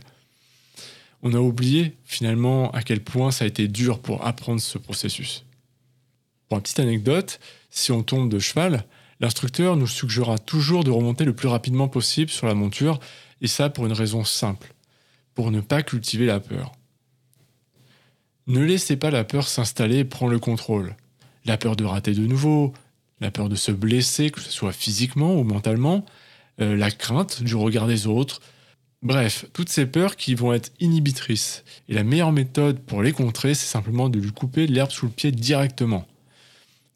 On 1.23 1.33
a 1.33 1.39
oublié 1.39 1.95
finalement 2.03 2.69
à 2.71 2.83
quel 2.83 3.01
point 3.01 3.31
ça 3.31 3.45
a 3.45 3.47
été 3.47 3.69
dur 3.69 3.99
pour 3.99 4.27
apprendre 4.27 4.59
ce 4.59 4.77
processus. 4.77 5.45
Pour 6.47 6.57
une 6.57 6.63
petite 6.63 6.81
anecdote, 6.81 7.39
si 7.69 7.93
on 7.93 8.03
tombe 8.03 8.29
de 8.29 8.39
cheval, 8.39 8.83
l'instructeur 9.21 9.77
nous 9.77 9.87
suggérera 9.87 10.37
toujours 10.37 10.83
de 10.83 10.91
remonter 10.91 11.23
le 11.23 11.33
plus 11.33 11.47
rapidement 11.47 11.87
possible 11.87 12.29
sur 12.29 12.45
la 12.45 12.53
monture, 12.53 12.99
et 13.41 13.47
ça 13.47 13.69
pour 13.69 13.85
une 13.85 13.93
raison 13.93 14.25
simple, 14.25 14.73
pour 15.33 15.49
ne 15.49 15.61
pas 15.61 15.81
cultiver 15.81 16.25
la 16.25 16.41
peur. 16.41 16.73
Ne 18.47 18.59
laissez 18.59 18.97
pas 18.97 19.09
la 19.09 19.23
peur 19.23 19.47
s'installer 19.47 19.99
et 19.99 20.05
prendre 20.05 20.33
le 20.33 20.39
contrôle. 20.39 20.97
La 21.45 21.57
peur 21.57 21.77
de 21.77 21.85
rater 21.85 22.13
de 22.13 22.27
nouveau, 22.27 22.73
la 23.21 23.31
peur 23.31 23.47
de 23.47 23.55
se 23.55 23.71
blesser, 23.71 24.29
que 24.29 24.41
ce 24.41 24.51
soit 24.51 24.73
physiquement 24.73 25.35
ou 25.35 25.45
mentalement, 25.45 26.05
euh, 26.59 26.75
la 26.75 26.91
crainte 26.91 27.41
du 27.41 27.55
regard 27.55 27.87
des 27.87 28.07
autres. 28.07 28.41
Bref, 29.03 29.45
toutes 29.51 29.67
ces 29.67 29.85
peurs 29.85 30.15
qui 30.15 30.33
vont 30.33 30.53
être 30.53 30.71
inhibitrices. 30.79 31.65
Et 31.89 31.93
la 31.93 32.05
meilleure 32.05 32.31
méthode 32.31 32.79
pour 32.79 33.03
les 33.03 33.11
contrer, 33.11 33.53
c'est 33.53 33.67
simplement 33.67 34.07
de 34.07 34.17
lui 34.17 34.31
couper 34.31 34.65
l'herbe 34.65 34.91
sous 34.91 35.07
le 35.07 35.11
pied 35.11 35.33
directement. 35.33 36.07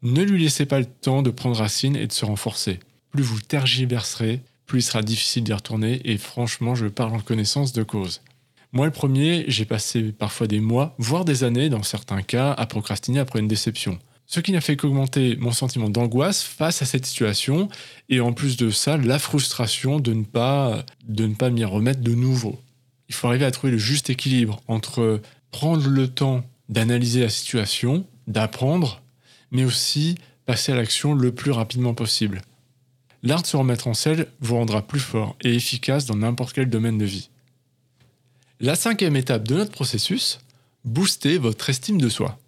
Ne 0.00 0.22
lui 0.22 0.42
laissez 0.42 0.64
pas 0.64 0.78
le 0.78 0.86
temps 0.86 1.20
de 1.20 1.30
prendre 1.30 1.56
racine 1.56 1.96
et 1.96 2.06
de 2.06 2.12
se 2.12 2.24
renforcer. 2.24 2.80
Plus 3.10 3.22
vous 3.22 3.40
tergiverserez, 3.40 4.40
plus 4.64 4.78
il 4.78 4.82
sera 4.82 5.02
difficile 5.02 5.44
d'y 5.44 5.52
retourner, 5.52 6.00
et 6.10 6.16
franchement, 6.16 6.74
je 6.74 6.86
parle 6.86 7.14
en 7.14 7.20
connaissance 7.20 7.74
de 7.74 7.82
cause. 7.82 8.22
Moi, 8.72 8.86
le 8.86 8.92
premier, 8.92 9.44
j'ai 9.48 9.66
passé 9.66 10.12
parfois 10.12 10.46
des 10.46 10.60
mois, 10.60 10.94
voire 10.98 11.26
des 11.26 11.44
années 11.44 11.68
dans 11.68 11.82
certains 11.82 12.22
cas, 12.22 12.52
à 12.52 12.64
procrastiner 12.64 13.18
après 13.18 13.40
une 13.40 13.48
déception. 13.48 13.98
Ce 14.30 14.40
qui 14.40 14.52
n'a 14.52 14.60
fait 14.60 14.76
qu'augmenter 14.76 15.36
mon 15.36 15.52
sentiment 15.52 15.88
d'angoisse 15.88 16.42
face 16.42 16.82
à 16.82 16.84
cette 16.84 17.06
situation, 17.06 17.70
et 18.10 18.20
en 18.20 18.34
plus 18.34 18.58
de 18.58 18.68
ça, 18.68 18.98
la 18.98 19.18
frustration 19.18 20.00
de 20.00 20.12
ne 20.12 20.22
pas, 20.22 20.84
m'y 21.08 21.64
remettre 21.64 22.02
de 22.02 22.14
nouveau. 22.14 22.60
Il 23.08 23.14
faut 23.14 23.26
arriver 23.26 23.46
à 23.46 23.50
trouver 23.50 23.72
le 23.72 23.78
juste 23.78 24.10
équilibre 24.10 24.60
entre 24.68 25.22
prendre 25.50 25.88
le 25.88 26.08
temps 26.08 26.44
d'analyser 26.68 27.20
la 27.20 27.30
situation, 27.30 28.06
d'apprendre, 28.26 29.00
mais 29.50 29.64
aussi 29.64 30.16
passer 30.44 30.72
à 30.72 30.76
l'action 30.76 31.14
le 31.14 31.32
plus 31.32 31.50
rapidement 31.50 31.94
possible. 31.94 32.42
L'art 33.22 33.40
de 33.40 33.46
se 33.46 33.56
remettre 33.56 33.88
en 33.88 33.94
selle 33.94 34.26
vous 34.40 34.56
rendra 34.56 34.86
plus 34.86 35.00
fort 35.00 35.36
et 35.40 35.54
efficace 35.54 36.04
dans 36.04 36.16
n'importe 36.16 36.52
quel 36.52 36.68
domaine 36.68 36.98
de 36.98 37.06
vie. 37.06 37.30
La 38.60 38.74
cinquième 38.74 39.16
étape 39.16 39.48
de 39.48 39.54
notre 39.54 39.72
processus, 39.72 40.38
booster 40.84 41.38
votre 41.38 41.70
estime 41.70 41.98
de 41.98 42.10
soi. 42.10 42.38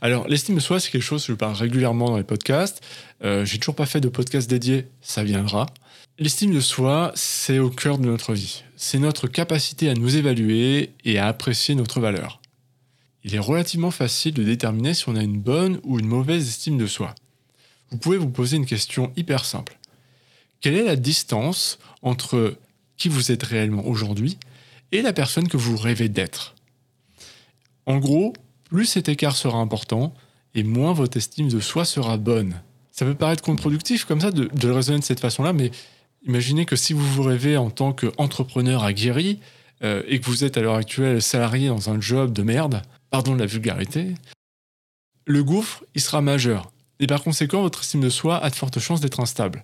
Alors, 0.00 0.28
l'estime 0.28 0.56
de 0.56 0.60
soi, 0.60 0.80
c'est 0.80 0.90
quelque 0.90 1.02
chose 1.02 1.24
que 1.26 1.32
je 1.32 1.36
parle 1.36 1.54
régulièrement 1.54 2.10
dans 2.10 2.16
les 2.16 2.24
podcasts. 2.24 2.80
Euh, 3.24 3.44
j'ai 3.44 3.58
toujours 3.58 3.74
pas 3.74 3.86
fait 3.86 4.00
de 4.00 4.08
podcast 4.08 4.48
dédié, 4.48 4.86
ça 5.00 5.22
viendra. 5.22 5.66
L'estime 6.18 6.52
de 6.52 6.60
soi, 6.60 7.12
c'est 7.14 7.58
au 7.58 7.70
cœur 7.70 7.98
de 7.98 8.06
notre 8.06 8.34
vie. 8.34 8.64
C'est 8.76 8.98
notre 8.98 9.28
capacité 9.28 9.88
à 9.88 9.94
nous 9.94 10.16
évaluer 10.16 10.90
et 11.04 11.18
à 11.18 11.28
apprécier 11.28 11.74
notre 11.74 12.00
valeur. 12.00 12.40
Il 13.24 13.34
est 13.34 13.40
relativement 13.40 13.90
facile 13.90 14.34
de 14.34 14.42
déterminer 14.42 14.94
si 14.94 15.08
on 15.08 15.16
a 15.16 15.22
une 15.22 15.40
bonne 15.40 15.80
ou 15.84 15.98
une 15.98 16.06
mauvaise 16.06 16.48
estime 16.48 16.78
de 16.78 16.86
soi. 16.86 17.14
Vous 17.90 17.98
pouvez 17.98 18.16
vous 18.16 18.30
poser 18.30 18.56
une 18.56 18.66
question 18.66 19.12
hyper 19.16 19.44
simple. 19.44 19.78
Quelle 20.60 20.74
est 20.74 20.84
la 20.84 20.96
distance 20.96 21.78
entre 22.02 22.56
qui 22.96 23.08
vous 23.08 23.30
êtes 23.30 23.44
réellement 23.44 23.86
aujourd'hui 23.86 24.38
et 24.92 25.02
la 25.02 25.12
personne 25.12 25.48
que 25.48 25.56
vous 25.56 25.76
rêvez 25.76 26.08
d'être? 26.08 26.54
En 27.86 27.98
gros, 27.98 28.32
plus 28.68 28.86
cet 28.86 29.08
écart 29.08 29.36
sera 29.36 29.58
important, 29.58 30.14
et 30.54 30.62
moins 30.62 30.92
votre 30.92 31.16
estime 31.16 31.48
de 31.48 31.60
soi 31.60 31.84
sera 31.84 32.16
bonne. 32.16 32.60
Ça 32.90 33.04
peut 33.04 33.14
paraître 33.14 33.42
contre-productif 33.42 34.04
comme 34.04 34.20
ça 34.20 34.30
de, 34.30 34.48
le 34.66 34.72
raisonner 34.72 34.98
de 34.98 35.04
cette 35.04 35.20
façon-là, 35.20 35.52
mais 35.52 35.70
imaginez 36.26 36.64
que 36.64 36.76
si 36.76 36.92
vous 36.92 37.06
vous 37.06 37.22
rêvez 37.22 37.56
en 37.56 37.70
tant 37.70 37.92
qu'entrepreneur 37.92 38.82
aguerri 38.82 39.40
euh, 39.84 40.02
et 40.06 40.20
que 40.20 40.26
vous 40.26 40.44
êtes 40.44 40.56
à 40.56 40.62
l'heure 40.62 40.74
actuelle 40.74 41.22
salarié 41.22 41.68
dans 41.68 41.90
un 41.90 42.00
job 42.00 42.32
de 42.32 42.42
merde, 42.42 42.82
pardon 43.10 43.34
de 43.34 43.40
la 43.40 43.46
vulgarité, 43.46 44.14
le 45.26 45.44
gouffre, 45.44 45.84
il 45.94 46.00
sera 46.00 46.20
majeur. 46.20 46.72
Et 47.00 47.06
par 47.06 47.22
conséquent, 47.22 47.62
votre 47.62 47.82
estime 47.82 48.00
de 48.00 48.10
soi 48.10 48.42
a 48.42 48.50
de 48.50 48.54
fortes 48.54 48.80
chances 48.80 49.00
d'être 49.00 49.20
instable. 49.20 49.62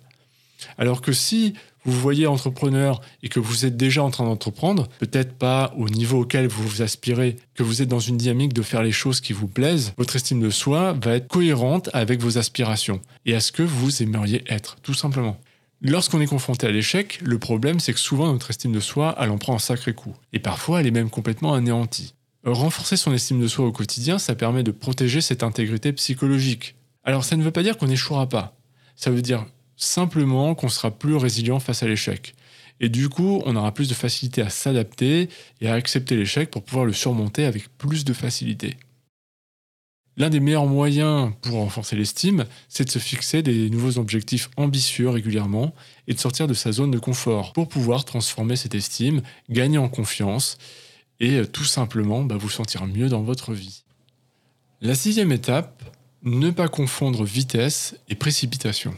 Alors 0.77 1.01
que 1.01 1.11
si 1.11 1.53
vous 1.85 1.99
voyez 1.99 2.27
entrepreneur 2.27 2.99
et 3.23 3.29
que 3.29 3.39
vous 3.39 3.65
êtes 3.65 3.77
déjà 3.77 4.03
en 4.03 4.09
train 4.09 4.25
d'entreprendre, 4.25 4.87
peut-être 4.99 5.33
pas 5.33 5.73
au 5.77 5.87
niveau 5.89 6.21
auquel 6.21 6.47
vous 6.47 6.67
vous 6.67 6.81
aspirez, 6.81 7.37
que 7.53 7.63
vous 7.63 7.81
êtes 7.81 7.87
dans 7.87 7.99
une 7.99 8.17
dynamique 8.17 8.53
de 8.53 8.61
faire 8.61 8.83
les 8.83 8.91
choses 8.91 9.21
qui 9.21 9.33
vous 9.33 9.47
plaisent, 9.47 9.93
votre 9.97 10.15
estime 10.15 10.41
de 10.41 10.49
soi 10.49 10.93
va 11.01 11.15
être 11.15 11.27
cohérente 11.27 11.89
avec 11.93 12.21
vos 12.21 12.37
aspirations 12.37 13.01
et 13.25 13.35
à 13.35 13.39
ce 13.39 13.51
que 13.51 13.63
vous 13.63 14.01
aimeriez 14.01 14.43
être, 14.47 14.77
tout 14.81 14.93
simplement. 14.93 15.39
Lorsqu'on 15.81 16.21
est 16.21 16.27
confronté 16.27 16.65
à 16.65 16.71
l'échec, 16.71 17.19
le 17.21 17.37
problème 17.37 17.79
c'est 17.79 17.93
que 17.93 17.99
souvent 17.99 18.31
notre 18.31 18.49
estime 18.49 18.71
de 18.71 18.79
soi, 18.79 19.15
elle 19.19 19.29
en 19.29 19.37
prend 19.37 19.55
un 19.55 19.59
sacré 19.59 19.93
coup. 19.93 20.15
Et 20.33 20.39
parfois, 20.39 20.79
elle 20.79 20.87
est 20.87 20.91
même 20.91 21.09
complètement 21.09 21.53
anéantie. 21.53 22.15
Renforcer 22.43 22.97
son 22.97 23.13
estime 23.13 23.41
de 23.41 23.47
soi 23.47 23.65
au 23.65 23.71
quotidien, 23.71 24.17
ça 24.17 24.35
permet 24.35 24.63
de 24.63 24.71
protéger 24.71 25.21
cette 25.21 25.43
intégrité 25.43 25.91
psychologique. 25.93 26.75
Alors 27.03 27.23
ça 27.23 27.35
ne 27.35 27.43
veut 27.43 27.51
pas 27.51 27.63
dire 27.63 27.77
qu'on 27.77 27.87
n'échouera 27.87 28.29
pas. 28.29 28.55
Ça 28.95 29.11
veut 29.11 29.21
dire 29.21 29.45
simplement 29.77 30.55
qu'on 30.55 30.69
sera 30.69 30.91
plus 30.91 31.15
résilient 31.15 31.59
face 31.59 31.83
à 31.83 31.87
l'échec. 31.87 32.35
Et 32.79 32.89
du 32.89 33.09
coup, 33.09 33.41
on 33.45 33.55
aura 33.55 33.73
plus 33.73 33.87
de 33.87 33.93
facilité 33.93 34.41
à 34.41 34.49
s'adapter 34.49 35.29
et 35.61 35.67
à 35.67 35.73
accepter 35.73 36.15
l'échec 36.15 36.51
pour 36.51 36.63
pouvoir 36.63 36.85
le 36.85 36.93
surmonter 36.93 37.45
avec 37.45 37.69
plus 37.77 38.03
de 38.03 38.13
facilité. 38.13 38.77
L'un 40.17 40.29
des 40.29 40.39
meilleurs 40.39 40.65
moyens 40.65 41.33
pour 41.41 41.55
renforcer 41.55 41.97
l'estime, 41.97 42.45
c'est 42.69 42.85
de 42.85 42.89
se 42.89 42.99
fixer 42.99 43.41
des 43.41 43.69
nouveaux 43.69 43.97
objectifs 43.97 44.49
ambitieux 44.55 45.09
régulièrement 45.09 45.73
et 46.07 46.13
de 46.13 46.19
sortir 46.19 46.47
de 46.47 46.53
sa 46.53 46.71
zone 46.71 46.91
de 46.91 46.99
confort 46.99 47.51
pour 47.51 47.67
pouvoir 47.67 48.05
transformer 48.05 48.55
cette 48.55 48.75
estime, 48.75 49.21
gagner 49.49 49.77
en 49.77 49.89
confiance 49.89 50.57
et 51.19 51.39
euh, 51.39 51.45
tout 51.45 51.65
simplement 51.65 52.23
bah, 52.23 52.37
vous 52.37 52.49
sentir 52.49 52.85
mieux 52.85 53.09
dans 53.09 53.23
votre 53.23 53.53
vie. 53.53 53.83
La 54.81 54.95
sixième 54.95 55.33
étape, 55.33 55.83
ne 56.23 56.49
pas 56.49 56.67
confondre 56.67 57.23
vitesse 57.23 57.95
et 58.09 58.15
précipitation. 58.15 58.95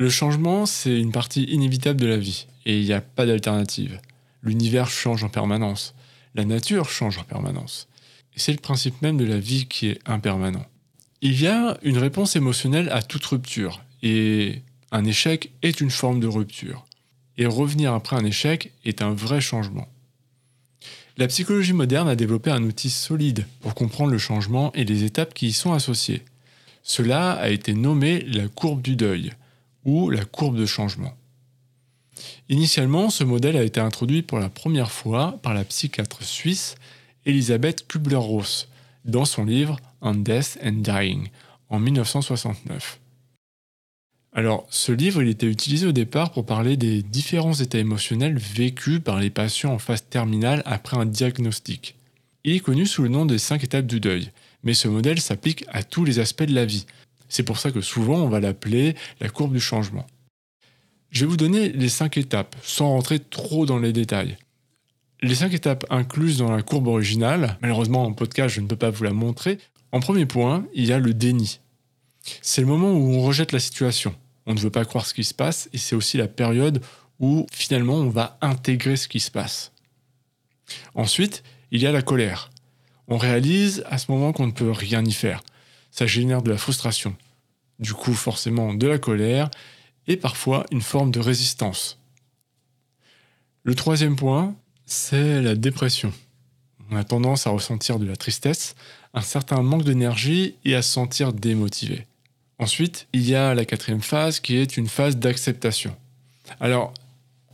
Le 0.00 0.08
changement, 0.08 0.64
c'est 0.64 0.98
une 0.98 1.12
partie 1.12 1.42
inévitable 1.42 2.00
de 2.00 2.06
la 2.06 2.16
vie, 2.16 2.46
et 2.64 2.80
il 2.80 2.86
n'y 2.86 2.94
a 2.94 3.02
pas 3.02 3.26
d'alternative. 3.26 4.00
L'univers 4.42 4.88
change 4.88 5.24
en 5.24 5.28
permanence, 5.28 5.94
la 6.34 6.46
nature 6.46 6.88
change 6.88 7.18
en 7.18 7.22
permanence. 7.22 7.86
Et 8.34 8.40
c'est 8.40 8.52
le 8.52 8.60
principe 8.60 9.02
même 9.02 9.18
de 9.18 9.26
la 9.26 9.38
vie 9.38 9.66
qui 9.66 9.88
est 9.88 9.98
impermanent. 10.06 10.64
Il 11.20 11.38
y 11.38 11.46
a 11.46 11.76
une 11.82 11.98
réponse 11.98 12.34
émotionnelle 12.34 12.88
à 12.88 13.02
toute 13.02 13.26
rupture, 13.26 13.84
et 14.02 14.62
un 14.90 15.04
échec 15.04 15.52
est 15.60 15.82
une 15.82 15.90
forme 15.90 16.18
de 16.18 16.28
rupture. 16.28 16.86
Et 17.36 17.44
revenir 17.44 17.92
après 17.92 18.16
un 18.16 18.24
échec 18.24 18.72
est 18.86 19.02
un 19.02 19.12
vrai 19.12 19.42
changement. 19.42 19.86
La 21.18 21.26
psychologie 21.26 21.74
moderne 21.74 22.08
a 22.08 22.16
développé 22.16 22.50
un 22.50 22.62
outil 22.62 22.88
solide 22.88 23.44
pour 23.60 23.74
comprendre 23.74 24.12
le 24.12 24.18
changement 24.18 24.72
et 24.72 24.84
les 24.84 25.04
étapes 25.04 25.34
qui 25.34 25.48
y 25.48 25.52
sont 25.52 25.74
associées. 25.74 26.22
Cela 26.82 27.32
a 27.32 27.50
été 27.50 27.74
nommé 27.74 28.20
la 28.20 28.48
courbe 28.48 28.80
du 28.80 28.96
deuil 28.96 29.32
ou 29.84 30.10
la 30.10 30.24
courbe 30.24 30.56
de 30.56 30.66
changement. 30.66 31.14
Initialement, 32.48 33.10
ce 33.10 33.24
modèle 33.24 33.56
a 33.56 33.62
été 33.62 33.80
introduit 33.80 34.22
pour 34.22 34.38
la 34.38 34.48
première 34.48 34.90
fois 34.90 35.38
par 35.42 35.54
la 35.54 35.64
psychiatre 35.64 36.22
suisse 36.22 36.74
Elisabeth 37.24 37.86
Kubler-Ross 37.86 38.68
dans 39.04 39.24
son 39.24 39.44
livre 39.44 39.78
On 40.00 40.14
Death 40.14 40.58
and 40.62 40.82
Dying 40.82 41.28
en 41.68 41.78
1969. 41.78 42.98
Alors, 44.32 44.66
ce 44.70 44.92
livre, 44.92 45.22
il 45.22 45.28
était 45.28 45.46
utilisé 45.46 45.86
au 45.86 45.92
départ 45.92 46.30
pour 46.30 46.46
parler 46.46 46.76
des 46.76 47.02
différents 47.02 47.54
états 47.54 47.78
émotionnels 47.78 48.38
vécus 48.38 49.00
par 49.00 49.18
les 49.18 49.30
patients 49.30 49.72
en 49.72 49.78
phase 49.78 50.04
terminale 50.08 50.62
après 50.66 50.96
un 50.96 51.06
diagnostic. 51.06 51.96
Il 52.44 52.54
est 52.54 52.60
connu 52.60 52.86
sous 52.86 53.02
le 53.02 53.08
nom 53.08 53.26
des 53.26 53.38
5 53.38 53.64
étapes 53.64 53.86
du 53.86 53.98
deuil, 53.98 54.30
mais 54.62 54.74
ce 54.74 54.88
modèle 54.88 55.20
s'applique 55.20 55.64
à 55.68 55.82
tous 55.82 56.04
les 56.04 56.20
aspects 56.20 56.44
de 56.44 56.54
la 56.54 56.64
vie, 56.64 56.86
c'est 57.30 57.44
pour 57.44 57.58
ça 57.58 57.70
que 57.70 57.80
souvent 57.80 58.16
on 58.16 58.28
va 58.28 58.40
l'appeler 58.40 58.94
la 59.20 59.30
courbe 59.30 59.54
du 59.54 59.60
changement. 59.60 60.06
Je 61.10 61.20
vais 61.20 61.30
vous 61.30 61.36
donner 61.36 61.70
les 61.70 61.88
cinq 61.88 62.18
étapes, 62.18 62.54
sans 62.62 62.88
rentrer 62.88 63.18
trop 63.18 63.64
dans 63.64 63.78
les 63.78 63.92
détails. 63.92 64.36
Les 65.22 65.34
cinq 65.34 65.54
étapes 65.54 65.86
incluses 65.90 66.38
dans 66.38 66.50
la 66.50 66.62
courbe 66.62 66.88
originale, 66.88 67.56
malheureusement 67.62 68.04
en 68.04 68.12
podcast 68.12 68.54
je 68.54 68.60
ne 68.60 68.66
peux 68.66 68.76
pas 68.76 68.90
vous 68.90 69.04
la 69.04 69.12
montrer. 69.12 69.58
En 69.92 70.00
premier 70.00 70.26
point, 70.26 70.66
il 70.74 70.86
y 70.86 70.92
a 70.92 70.98
le 70.98 71.14
déni. 71.14 71.60
C'est 72.42 72.60
le 72.60 72.66
moment 72.66 72.92
où 72.92 73.14
on 73.14 73.22
rejette 73.22 73.52
la 73.52 73.58
situation. 73.60 74.14
On 74.46 74.54
ne 74.54 74.60
veut 74.60 74.70
pas 74.70 74.84
croire 74.84 75.06
ce 75.06 75.14
qui 75.14 75.24
se 75.24 75.34
passe 75.34 75.68
et 75.72 75.78
c'est 75.78 75.96
aussi 75.96 76.16
la 76.16 76.28
période 76.28 76.82
où 77.20 77.46
finalement 77.52 77.94
on 77.94 78.08
va 78.08 78.38
intégrer 78.40 78.96
ce 78.96 79.08
qui 79.08 79.20
se 79.20 79.30
passe. 79.30 79.72
Ensuite, 80.94 81.42
il 81.70 81.80
y 81.80 81.86
a 81.86 81.92
la 81.92 82.02
colère. 82.02 82.50
On 83.08 83.18
réalise 83.18 83.84
à 83.88 83.98
ce 83.98 84.10
moment 84.10 84.32
qu'on 84.32 84.46
ne 84.46 84.52
peut 84.52 84.70
rien 84.70 85.04
y 85.04 85.12
faire 85.12 85.42
ça 85.90 86.06
génère 86.06 86.42
de 86.42 86.50
la 86.50 86.58
frustration. 86.58 87.16
Du 87.78 87.94
coup, 87.94 88.14
forcément, 88.14 88.74
de 88.74 88.86
la 88.86 88.98
colère 88.98 89.50
et 90.06 90.16
parfois 90.16 90.66
une 90.70 90.82
forme 90.82 91.10
de 91.10 91.20
résistance. 91.20 91.98
Le 93.62 93.74
troisième 93.74 94.16
point, 94.16 94.54
c'est 94.86 95.40
la 95.42 95.54
dépression. 95.54 96.12
On 96.90 96.96
a 96.96 97.04
tendance 97.04 97.46
à 97.46 97.50
ressentir 97.50 97.98
de 97.98 98.06
la 98.06 98.16
tristesse, 98.16 98.74
un 99.14 99.20
certain 99.20 99.62
manque 99.62 99.84
d'énergie 99.84 100.56
et 100.64 100.74
à 100.74 100.82
se 100.82 100.92
sentir 100.92 101.32
démotivé. 101.32 102.06
Ensuite, 102.58 103.06
il 103.12 103.28
y 103.28 103.34
a 103.34 103.54
la 103.54 103.64
quatrième 103.64 104.02
phase 104.02 104.40
qui 104.40 104.56
est 104.56 104.76
une 104.76 104.88
phase 104.88 105.16
d'acceptation. 105.16 105.96
Alors, 106.58 106.92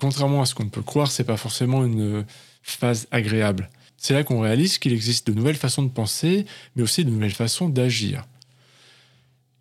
contrairement 0.01 0.43
à 0.43 0.47
ce 0.47 0.55
qu'on 0.55 0.69
peut 0.69 0.83
croire, 0.83 1.11
c'est 1.11 1.25
pas 1.25 1.37
forcément 1.37 1.85
une 1.85 2.25
phase 2.63 3.07
agréable. 3.11 3.69
C'est 4.07 4.15
là 4.15 4.23
qu'on 4.23 4.39
réalise 4.39 4.79
qu'il 4.79 4.93
existe 4.93 5.27
de 5.27 5.33
nouvelles 5.33 5.57
façons 5.57 5.83
de 5.83 5.89
penser, 5.89 6.47
mais 6.77 6.85
aussi 6.85 7.05
de 7.05 7.11
nouvelles 7.11 7.33
façons 7.33 7.69
d'agir. 7.69 8.25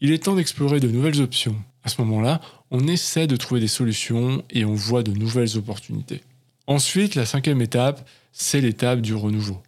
Il 0.02 0.12
est 0.12 0.26
temps 0.26 0.36
d'explorer 0.36 0.80
de 0.80 0.88
nouvelles 0.88 1.20
options. 1.20 1.56
À 1.84 1.90
ce 1.90 2.00
moment-là, 2.02 2.42
on 2.70 2.88
essaie 2.88 3.26
de 3.26 3.38
trouver 3.38 3.60
des 3.60 3.68
solutions 3.68 4.44
et 4.52 4.64
on 4.64 4.76
voit 4.76 5.02
de 5.02 5.14
nouvelles 5.14 5.58
opportunités. 5.58 6.22
Ensuite, 6.68 7.16
la 7.16 7.26
cinquième 7.26 7.60
étape, 7.60 8.08
c'est 8.34 8.62
l'étape 8.62 9.02
du 9.02 9.16
renouveau. 9.16 9.64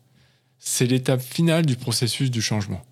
C'est 0.59 0.85
l'étape 0.85 1.23
finale 1.23 1.65
du 1.65 1.75
processus 1.75 2.29
du 2.29 2.43
changement. 2.43 2.85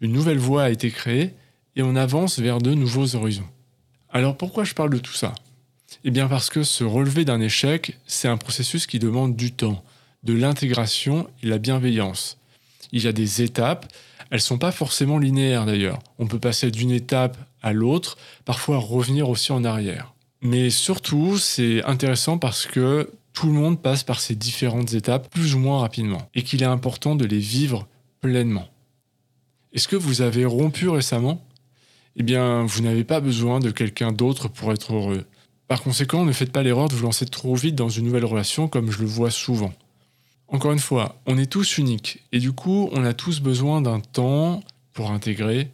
Une 0.00 0.12
nouvelle 0.12 0.38
voie 0.38 0.62
a 0.62 0.70
été 0.70 0.92
créée 0.92 1.34
et 1.74 1.82
on 1.82 1.96
avance 1.96 2.38
vers 2.38 2.60
de 2.60 2.74
nouveaux 2.74 3.16
horizons. 3.16 3.50
Alors 4.08 4.36
pourquoi 4.36 4.62
je 4.62 4.74
parle 4.74 4.90
de 4.90 4.98
tout 4.98 5.14
ça? 5.14 5.34
Eh 6.04 6.12
bien 6.12 6.28
parce 6.28 6.48
que 6.48 6.62
se 6.62 6.84
relever 6.84 7.24
d'un 7.24 7.40
échec, 7.40 7.98
c'est 8.06 8.28
un 8.28 8.36
processus 8.36 8.86
qui 8.86 9.00
demande 9.00 9.34
du 9.34 9.50
temps, 9.50 9.82
de 10.24 10.32
l'intégration 10.32 11.28
et 11.42 11.46
la 11.46 11.58
bienveillance. 11.58 12.38
Il 12.92 13.02
y 13.02 13.08
a 13.08 13.12
des 13.12 13.42
étapes, 13.42 13.86
elles 14.30 14.38
ne 14.38 14.42
sont 14.42 14.58
pas 14.58 14.72
forcément 14.72 15.18
linéaires 15.18 15.66
d'ailleurs. 15.66 16.00
On 16.18 16.26
peut 16.26 16.38
passer 16.38 16.70
d'une 16.70 16.90
étape 16.90 17.36
à 17.62 17.72
l'autre, 17.72 18.16
parfois 18.44 18.78
revenir 18.78 19.28
aussi 19.28 19.52
en 19.52 19.64
arrière. 19.64 20.14
Mais 20.40 20.70
surtout, 20.70 21.38
c'est 21.38 21.82
intéressant 21.84 22.38
parce 22.38 22.66
que 22.66 23.10
tout 23.32 23.46
le 23.46 23.52
monde 23.52 23.80
passe 23.80 24.04
par 24.04 24.20
ces 24.20 24.34
différentes 24.34 24.94
étapes 24.94 25.28
plus 25.30 25.54
ou 25.54 25.58
moins 25.58 25.80
rapidement 25.80 26.28
et 26.34 26.42
qu'il 26.42 26.62
est 26.62 26.66
important 26.66 27.16
de 27.16 27.24
les 27.24 27.38
vivre 27.38 27.88
pleinement. 28.20 28.68
Est-ce 29.72 29.88
que 29.88 29.96
vous 29.96 30.22
avez 30.22 30.44
rompu 30.44 30.88
récemment? 30.88 31.44
Eh 32.16 32.22
bien, 32.22 32.64
vous 32.64 32.82
n'avez 32.82 33.02
pas 33.02 33.20
besoin 33.20 33.58
de 33.58 33.70
quelqu'un 33.70 34.12
d'autre 34.12 34.48
pour 34.48 34.72
être 34.72 34.94
heureux. 34.94 35.24
Par 35.66 35.82
conséquent, 35.82 36.24
ne 36.24 36.32
faites 36.32 36.52
pas 36.52 36.62
l'erreur 36.62 36.88
de 36.88 36.94
vous 36.94 37.04
lancer 37.04 37.26
trop 37.26 37.56
vite 37.56 37.74
dans 37.74 37.88
une 37.88 38.04
nouvelle 38.04 38.24
relation 38.24 38.68
comme 38.68 38.90
je 38.90 39.00
le 39.00 39.06
vois 39.06 39.30
souvent. 39.30 39.72
Encore 40.54 40.70
une 40.70 40.78
fois, 40.78 41.20
on 41.26 41.36
est 41.36 41.50
tous 41.50 41.78
uniques 41.78 42.22
et 42.30 42.38
du 42.38 42.52
coup, 42.52 42.88
on 42.92 43.04
a 43.04 43.12
tous 43.12 43.40
besoin 43.40 43.82
d'un 43.82 43.98
temps 43.98 44.62
pour 44.92 45.10
intégrer 45.10 45.68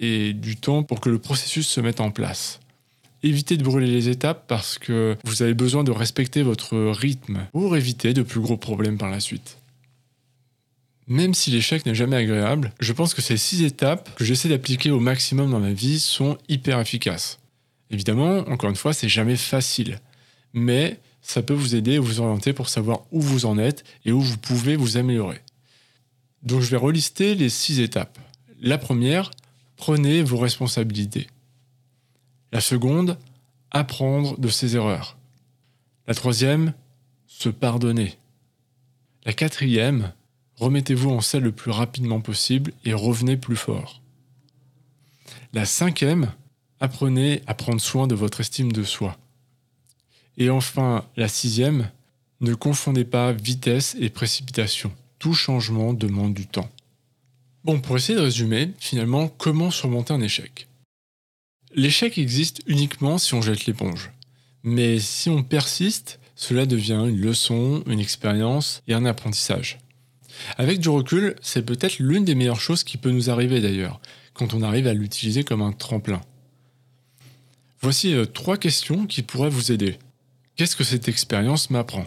et 0.00 0.32
du 0.32 0.56
temps 0.56 0.82
pour 0.82 1.00
que 1.00 1.10
le 1.10 1.18
processus 1.18 1.68
se 1.68 1.78
mette 1.82 2.00
en 2.00 2.10
place. 2.10 2.58
Évitez 3.22 3.58
de 3.58 3.62
brûler 3.62 3.86
les 3.86 4.08
étapes 4.08 4.44
parce 4.48 4.78
que 4.78 5.18
vous 5.24 5.42
avez 5.42 5.52
besoin 5.52 5.84
de 5.84 5.90
respecter 5.90 6.42
votre 6.42 6.74
rythme 6.74 7.46
pour 7.52 7.76
éviter 7.76 8.14
de 8.14 8.22
plus 8.22 8.40
gros 8.40 8.56
problèmes 8.56 8.96
par 8.96 9.10
la 9.10 9.20
suite. 9.20 9.58
Même 11.06 11.34
si 11.34 11.50
l'échec 11.50 11.84
n'est 11.84 11.94
jamais 11.94 12.16
agréable, 12.16 12.72
je 12.80 12.94
pense 12.94 13.12
que 13.12 13.20
ces 13.20 13.36
six 13.36 13.62
étapes 13.62 14.08
que 14.16 14.24
j'essaie 14.24 14.48
d'appliquer 14.48 14.90
au 14.90 15.00
maximum 15.00 15.50
dans 15.50 15.60
ma 15.60 15.74
vie 15.74 16.00
sont 16.00 16.38
hyper 16.48 16.80
efficaces. 16.80 17.40
Évidemment, 17.90 18.38
encore 18.48 18.70
une 18.70 18.76
fois, 18.76 18.94
c'est 18.94 19.10
jamais 19.10 19.36
facile, 19.36 20.00
mais 20.54 20.98
ça 21.24 21.42
peut 21.42 21.54
vous 21.54 21.74
aider 21.74 21.96
à 21.96 22.00
vous 22.00 22.20
orienter 22.20 22.52
pour 22.52 22.68
savoir 22.68 23.00
où 23.10 23.20
vous 23.20 23.46
en 23.46 23.58
êtes 23.58 23.82
et 24.04 24.12
où 24.12 24.20
vous 24.20 24.36
pouvez 24.36 24.76
vous 24.76 24.98
améliorer. 24.98 25.40
Donc 26.42 26.60
je 26.60 26.70
vais 26.70 26.76
relister 26.76 27.34
les 27.34 27.48
six 27.48 27.80
étapes. 27.80 28.18
La 28.60 28.76
première, 28.76 29.30
prenez 29.76 30.22
vos 30.22 30.36
responsabilités. 30.36 31.28
La 32.52 32.60
seconde, 32.60 33.18
apprendre 33.70 34.38
de 34.38 34.48
ses 34.48 34.76
erreurs. 34.76 35.16
La 36.06 36.14
troisième, 36.14 36.74
se 37.26 37.48
pardonner. 37.48 38.18
La 39.24 39.32
quatrième, 39.32 40.12
remettez-vous 40.56 41.10
en 41.10 41.22
selle 41.22 41.44
le 41.44 41.52
plus 41.52 41.70
rapidement 41.70 42.20
possible 42.20 42.72
et 42.84 42.92
revenez 42.92 43.38
plus 43.38 43.56
fort. 43.56 44.02
La 45.54 45.64
cinquième, 45.64 46.32
apprenez 46.80 47.42
à 47.46 47.54
prendre 47.54 47.80
soin 47.80 48.06
de 48.06 48.14
votre 48.14 48.40
estime 48.40 48.72
de 48.72 48.84
soi. 48.84 49.16
Et 50.36 50.50
enfin, 50.50 51.04
la 51.16 51.28
sixième, 51.28 51.90
ne 52.40 52.54
confondez 52.54 53.04
pas 53.04 53.32
vitesse 53.32 53.96
et 54.00 54.10
précipitation. 54.10 54.92
Tout 55.18 55.34
changement 55.34 55.94
demande 55.94 56.34
du 56.34 56.46
temps. 56.46 56.70
Bon, 57.64 57.80
pour 57.80 57.96
essayer 57.96 58.18
de 58.18 58.24
résumer, 58.24 58.72
finalement, 58.78 59.28
comment 59.28 59.70
surmonter 59.70 60.12
un 60.12 60.20
échec? 60.20 60.68
L'échec 61.74 62.18
existe 62.18 62.62
uniquement 62.66 63.18
si 63.18 63.34
on 63.34 63.42
jette 63.42 63.66
l'éponge. 63.66 64.10
Mais 64.62 64.98
si 64.98 65.30
on 65.30 65.42
persiste, 65.42 66.20
cela 66.36 66.66
devient 66.66 67.04
une 67.08 67.20
leçon, 67.20 67.82
une 67.86 68.00
expérience 68.00 68.82
et 68.86 68.94
un 68.94 69.06
apprentissage. 69.06 69.78
Avec 70.56 70.80
du 70.80 70.88
recul, 70.88 71.36
c'est 71.42 71.64
peut-être 71.64 71.98
l'une 71.98 72.24
des 72.24 72.34
meilleures 72.34 72.60
choses 72.60 72.84
qui 72.84 72.96
peut 72.96 73.10
nous 73.10 73.30
arriver 73.30 73.60
d'ailleurs, 73.60 74.00
quand 74.32 74.52
on 74.52 74.62
arrive 74.62 74.86
à 74.86 74.94
l'utiliser 74.94 75.44
comme 75.44 75.62
un 75.62 75.72
tremplin. 75.72 76.20
Voici 77.80 78.14
euh, 78.14 78.24
trois 78.24 78.56
questions 78.56 79.06
qui 79.06 79.22
pourraient 79.22 79.50
vous 79.50 79.72
aider. 79.72 79.98
Qu'est-ce 80.56 80.76
que 80.76 80.84
cette 80.84 81.08
expérience 81.08 81.70
m'apprend? 81.70 82.06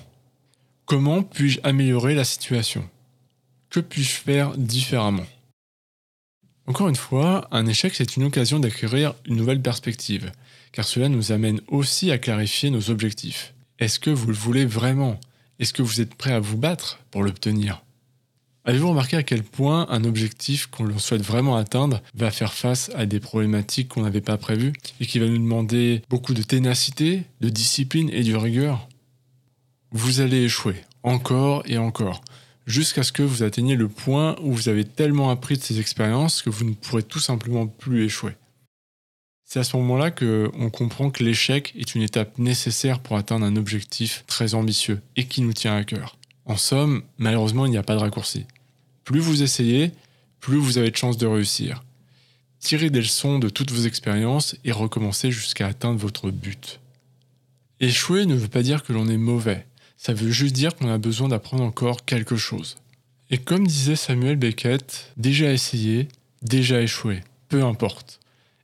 Comment 0.86 1.22
puis-je 1.22 1.60
améliorer 1.64 2.16
la 2.16 2.24
situation? 2.24 2.90
Que 3.70 3.82
puis-je 3.82 4.12
faire 4.12 4.58
différemment? 4.58 5.26
Encore 6.66 6.88
une 6.88 6.96
fois, 6.96 7.50
un 7.52 7.66
échec 7.66 7.94
c'est 7.94 8.16
une 8.16 8.24
occasion 8.24 8.60
d'acquérir 8.60 9.16
une 9.26 9.36
nouvelle 9.36 9.62
perspective, 9.62 10.32
car 10.72 10.86
cela 10.86 11.10
nous 11.10 11.34
amène 11.34 11.60
aussi 11.68 12.10
à 12.10 12.18
clarifier 12.18 12.70
nos 12.70 12.90
objectifs. 12.90 13.54
Est-ce 13.80 14.00
que 14.00 14.12
vous 14.12 14.28
le 14.28 14.34
voulez 14.34 14.66
vraiment? 14.66 15.20
Est-ce 15.60 15.74
que 15.74 15.82
vous 15.82 16.00
êtes 16.00 16.16
prêt 16.16 16.32
à 16.32 16.40
vous 16.40 16.58
battre 16.58 17.00
pour 17.12 17.24
l'obtenir? 17.24 17.84
Avez-vous 18.68 18.90
remarqué 18.90 19.16
à 19.16 19.24
quel 19.24 19.44
point 19.44 19.88
un 19.90 20.04
objectif 20.04 20.68
qu'on 20.68 21.00
souhaite 21.00 21.22
vraiment 21.22 21.56
atteindre 21.56 22.02
va 22.14 22.32
faire 22.32 22.54
face 22.54 22.92
à 22.96 23.06
des 23.06 23.22
problématiques 23.22 23.88
qu'on 23.88 24.02
n'avait 24.02 24.20
pas 24.20 24.38
prévues 24.38 24.74
et 25.00 25.06
qui 25.06 25.20
va 25.20 25.26
nous 25.26 25.38
demander 25.38 26.02
beaucoup 26.10 26.34
de 26.34 26.42
ténacité, 26.42 27.24
de 27.40 27.48
discipline 27.48 28.10
et 28.10 28.24
de 28.24 28.36
rigueur? 28.36 28.90
Vous 29.94 30.20
allez 30.20 30.44
échouer, 30.44 30.76
encore 31.04 31.64
et 31.66 31.78
encore, 31.78 32.20
jusqu'à 32.66 33.04
ce 33.04 33.14
que 33.14 33.24
vous 33.24 33.42
atteigniez 33.42 33.78
le 33.78 33.88
point 33.88 34.36
où 34.42 34.52
vous 34.52 34.68
avez 34.68 34.84
tellement 34.84 35.30
appris 35.30 35.56
de 35.56 35.64
ces 35.64 35.80
expériences 35.80 36.42
que 36.42 36.50
vous 36.50 36.66
ne 36.66 36.74
pourrez 36.74 37.04
tout 37.04 37.22
simplement 37.22 37.68
plus 37.68 38.04
échouer. 38.04 38.34
C'est 39.46 39.62
à 39.62 39.64
ce 39.64 39.78
moment-là 39.78 40.12
qu'on 40.12 40.70
comprend 40.72 41.10
que 41.10 41.24
l'échec 41.24 41.74
est 41.78 41.96
une 41.96 42.02
étape 42.02 42.38
nécessaire 42.38 43.00
pour 43.00 43.16
atteindre 43.16 43.46
un 43.46 43.56
objectif 43.56 44.26
très 44.28 44.56
ambitieux 44.56 45.00
et 45.16 45.26
qui 45.26 45.42
nous 45.42 45.54
tient 45.54 45.78
à 45.78 45.86
cœur. 45.86 46.18
En 46.44 46.58
somme, 46.58 47.04
malheureusement, 47.18 47.66
il 47.66 47.72
n'y 47.72 47.78
a 47.78 47.84
pas 47.84 47.96
de 47.96 48.00
raccourci. 48.00 48.46
Plus 49.08 49.22
vous 49.22 49.41
essayez, 49.41 49.93
plus 50.41 50.58
vous 50.58 50.78
avez 50.78 50.91
de 50.91 50.98
chances 50.98 51.17
de 51.17 51.26
réussir. 51.26 51.82
Tirez 52.60 52.89
des 52.89 53.00
leçons 53.00 53.39
de 53.39 53.48
toutes 53.48 53.72
vos 53.72 53.88
expériences 53.88 54.58
et 54.65 54.74
recommencez 54.74 55.32
jusqu'à 55.32 55.67
atteindre 55.67 55.98
votre 55.98 56.30
but. 56.30 56.82
Échouer 57.80 58.26
ne 58.26 58.36
veut 58.36 58.50
pas 58.50 58.63
dire 58.63 58.84
que 58.84 58.91
l'on 58.91 59.08
est 59.08 59.15
mauvais, 59.15 59.65
ça 59.96 60.13
veut 60.13 60.30
juste 60.30 60.54
dire 60.54 60.76
qu'on 60.76 60.91
a 60.91 60.98
besoin 60.98 61.30
d'apprendre 61.30 61.63
encore 61.63 62.04
quelque 62.04 62.36
chose. 62.36 62.80
Et 63.32 63.38
comme 63.38 63.65
disait 63.65 63.96
Samuel 63.96 64.36
Beckett, 64.36 65.13
déjà 65.15 65.54
essayé, 65.54 66.10
déjà 66.41 66.82
échoué, 66.82 67.24
peu 67.48 67.63
importe. 67.63 68.20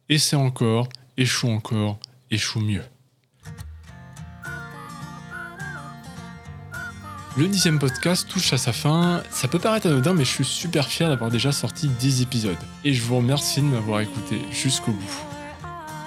Essaie 0.10 0.36
encore, 0.36 0.90
échoue 1.16 1.52
encore, 1.52 2.00
échoue 2.32 2.60
mieux. 2.60 2.84
Le 7.36 7.48
dixième 7.48 7.80
podcast 7.80 8.30
touche 8.30 8.54
à 8.54 8.60
sa 8.60 8.72
fin. 8.74 9.24
Ça 9.32 9.48
peut 9.48 9.58
paraître 9.58 9.88
anodin, 9.88 10.14
mais 10.14 10.24
je 10.24 10.30
suis 10.30 10.46
super 10.46 10.88
fier 10.88 11.10
d'avoir 11.10 11.32
déjà 11.32 11.52
sorti 11.52 11.88
10 11.88 12.22
épisodes. 12.22 12.58
Et 12.84 12.94
je 12.94 13.02
vous 13.02 13.18
remercie 13.18 13.60
de 13.60 13.66
m'avoir 13.66 14.02
écouté 14.02 14.40
jusqu'au 14.52 14.92
bout. 14.92 15.24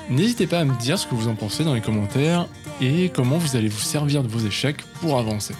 N'hésitez 0.08 0.46
pas 0.46 0.60
à 0.60 0.64
me 0.64 0.78
dire 0.78 1.00
ce 1.00 1.06
que 1.08 1.16
vous 1.16 1.26
en 1.26 1.34
pensez 1.34 1.64
dans 1.64 1.74
les 1.74 1.80
commentaires 1.80 2.46
et 2.80 3.08
comment 3.08 3.38
vous 3.38 3.56
allez 3.56 3.66
vous 3.66 3.80
servir 3.80 4.22
de 4.22 4.28
vos 4.28 4.38
échecs 4.38 4.84
pour 5.00 5.18
avancer. 5.18 5.56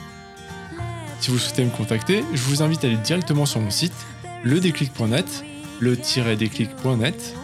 Si 1.18 1.32
vous 1.32 1.38
souhaitez 1.38 1.64
me 1.64 1.70
contacter, 1.70 2.22
je 2.32 2.42
vous 2.42 2.62
invite 2.62 2.84
à 2.84 2.86
aller 2.86 2.96
directement 2.98 3.44
sur 3.44 3.60
mon 3.60 3.70
site, 3.70 4.06
ledéclic.net, 4.44 5.44
le-déclic.net, 5.80 7.34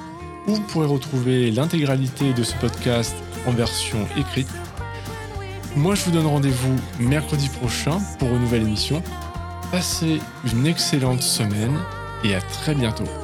où 0.47 0.55
vous 0.55 0.63
pourrez 0.63 0.87
retrouver 0.87 1.51
l'intégralité 1.51 2.33
de 2.35 2.45
ce 2.45 2.55
podcast 2.55 3.17
en 3.49 3.51
version 3.51 4.07
écrite 4.17 4.47
moi, 5.77 5.95
je 5.95 6.05
vous 6.05 6.11
donne 6.11 6.27
rendez-vous 6.27 6.77
mercredi 7.01 7.49
prochain 7.49 7.99
pour 8.19 8.29
une 8.29 8.41
nouvelle 8.41 8.63
émission. 8.63 9.03
Passez 9.71 10.21
une 10.53 10.67
excellente 10.67 11.23
semaine 11.23 11.79
et 12.25 12.35
à 12.35 12.41
très 12.41 12.75
bientôt. 12.75 13.22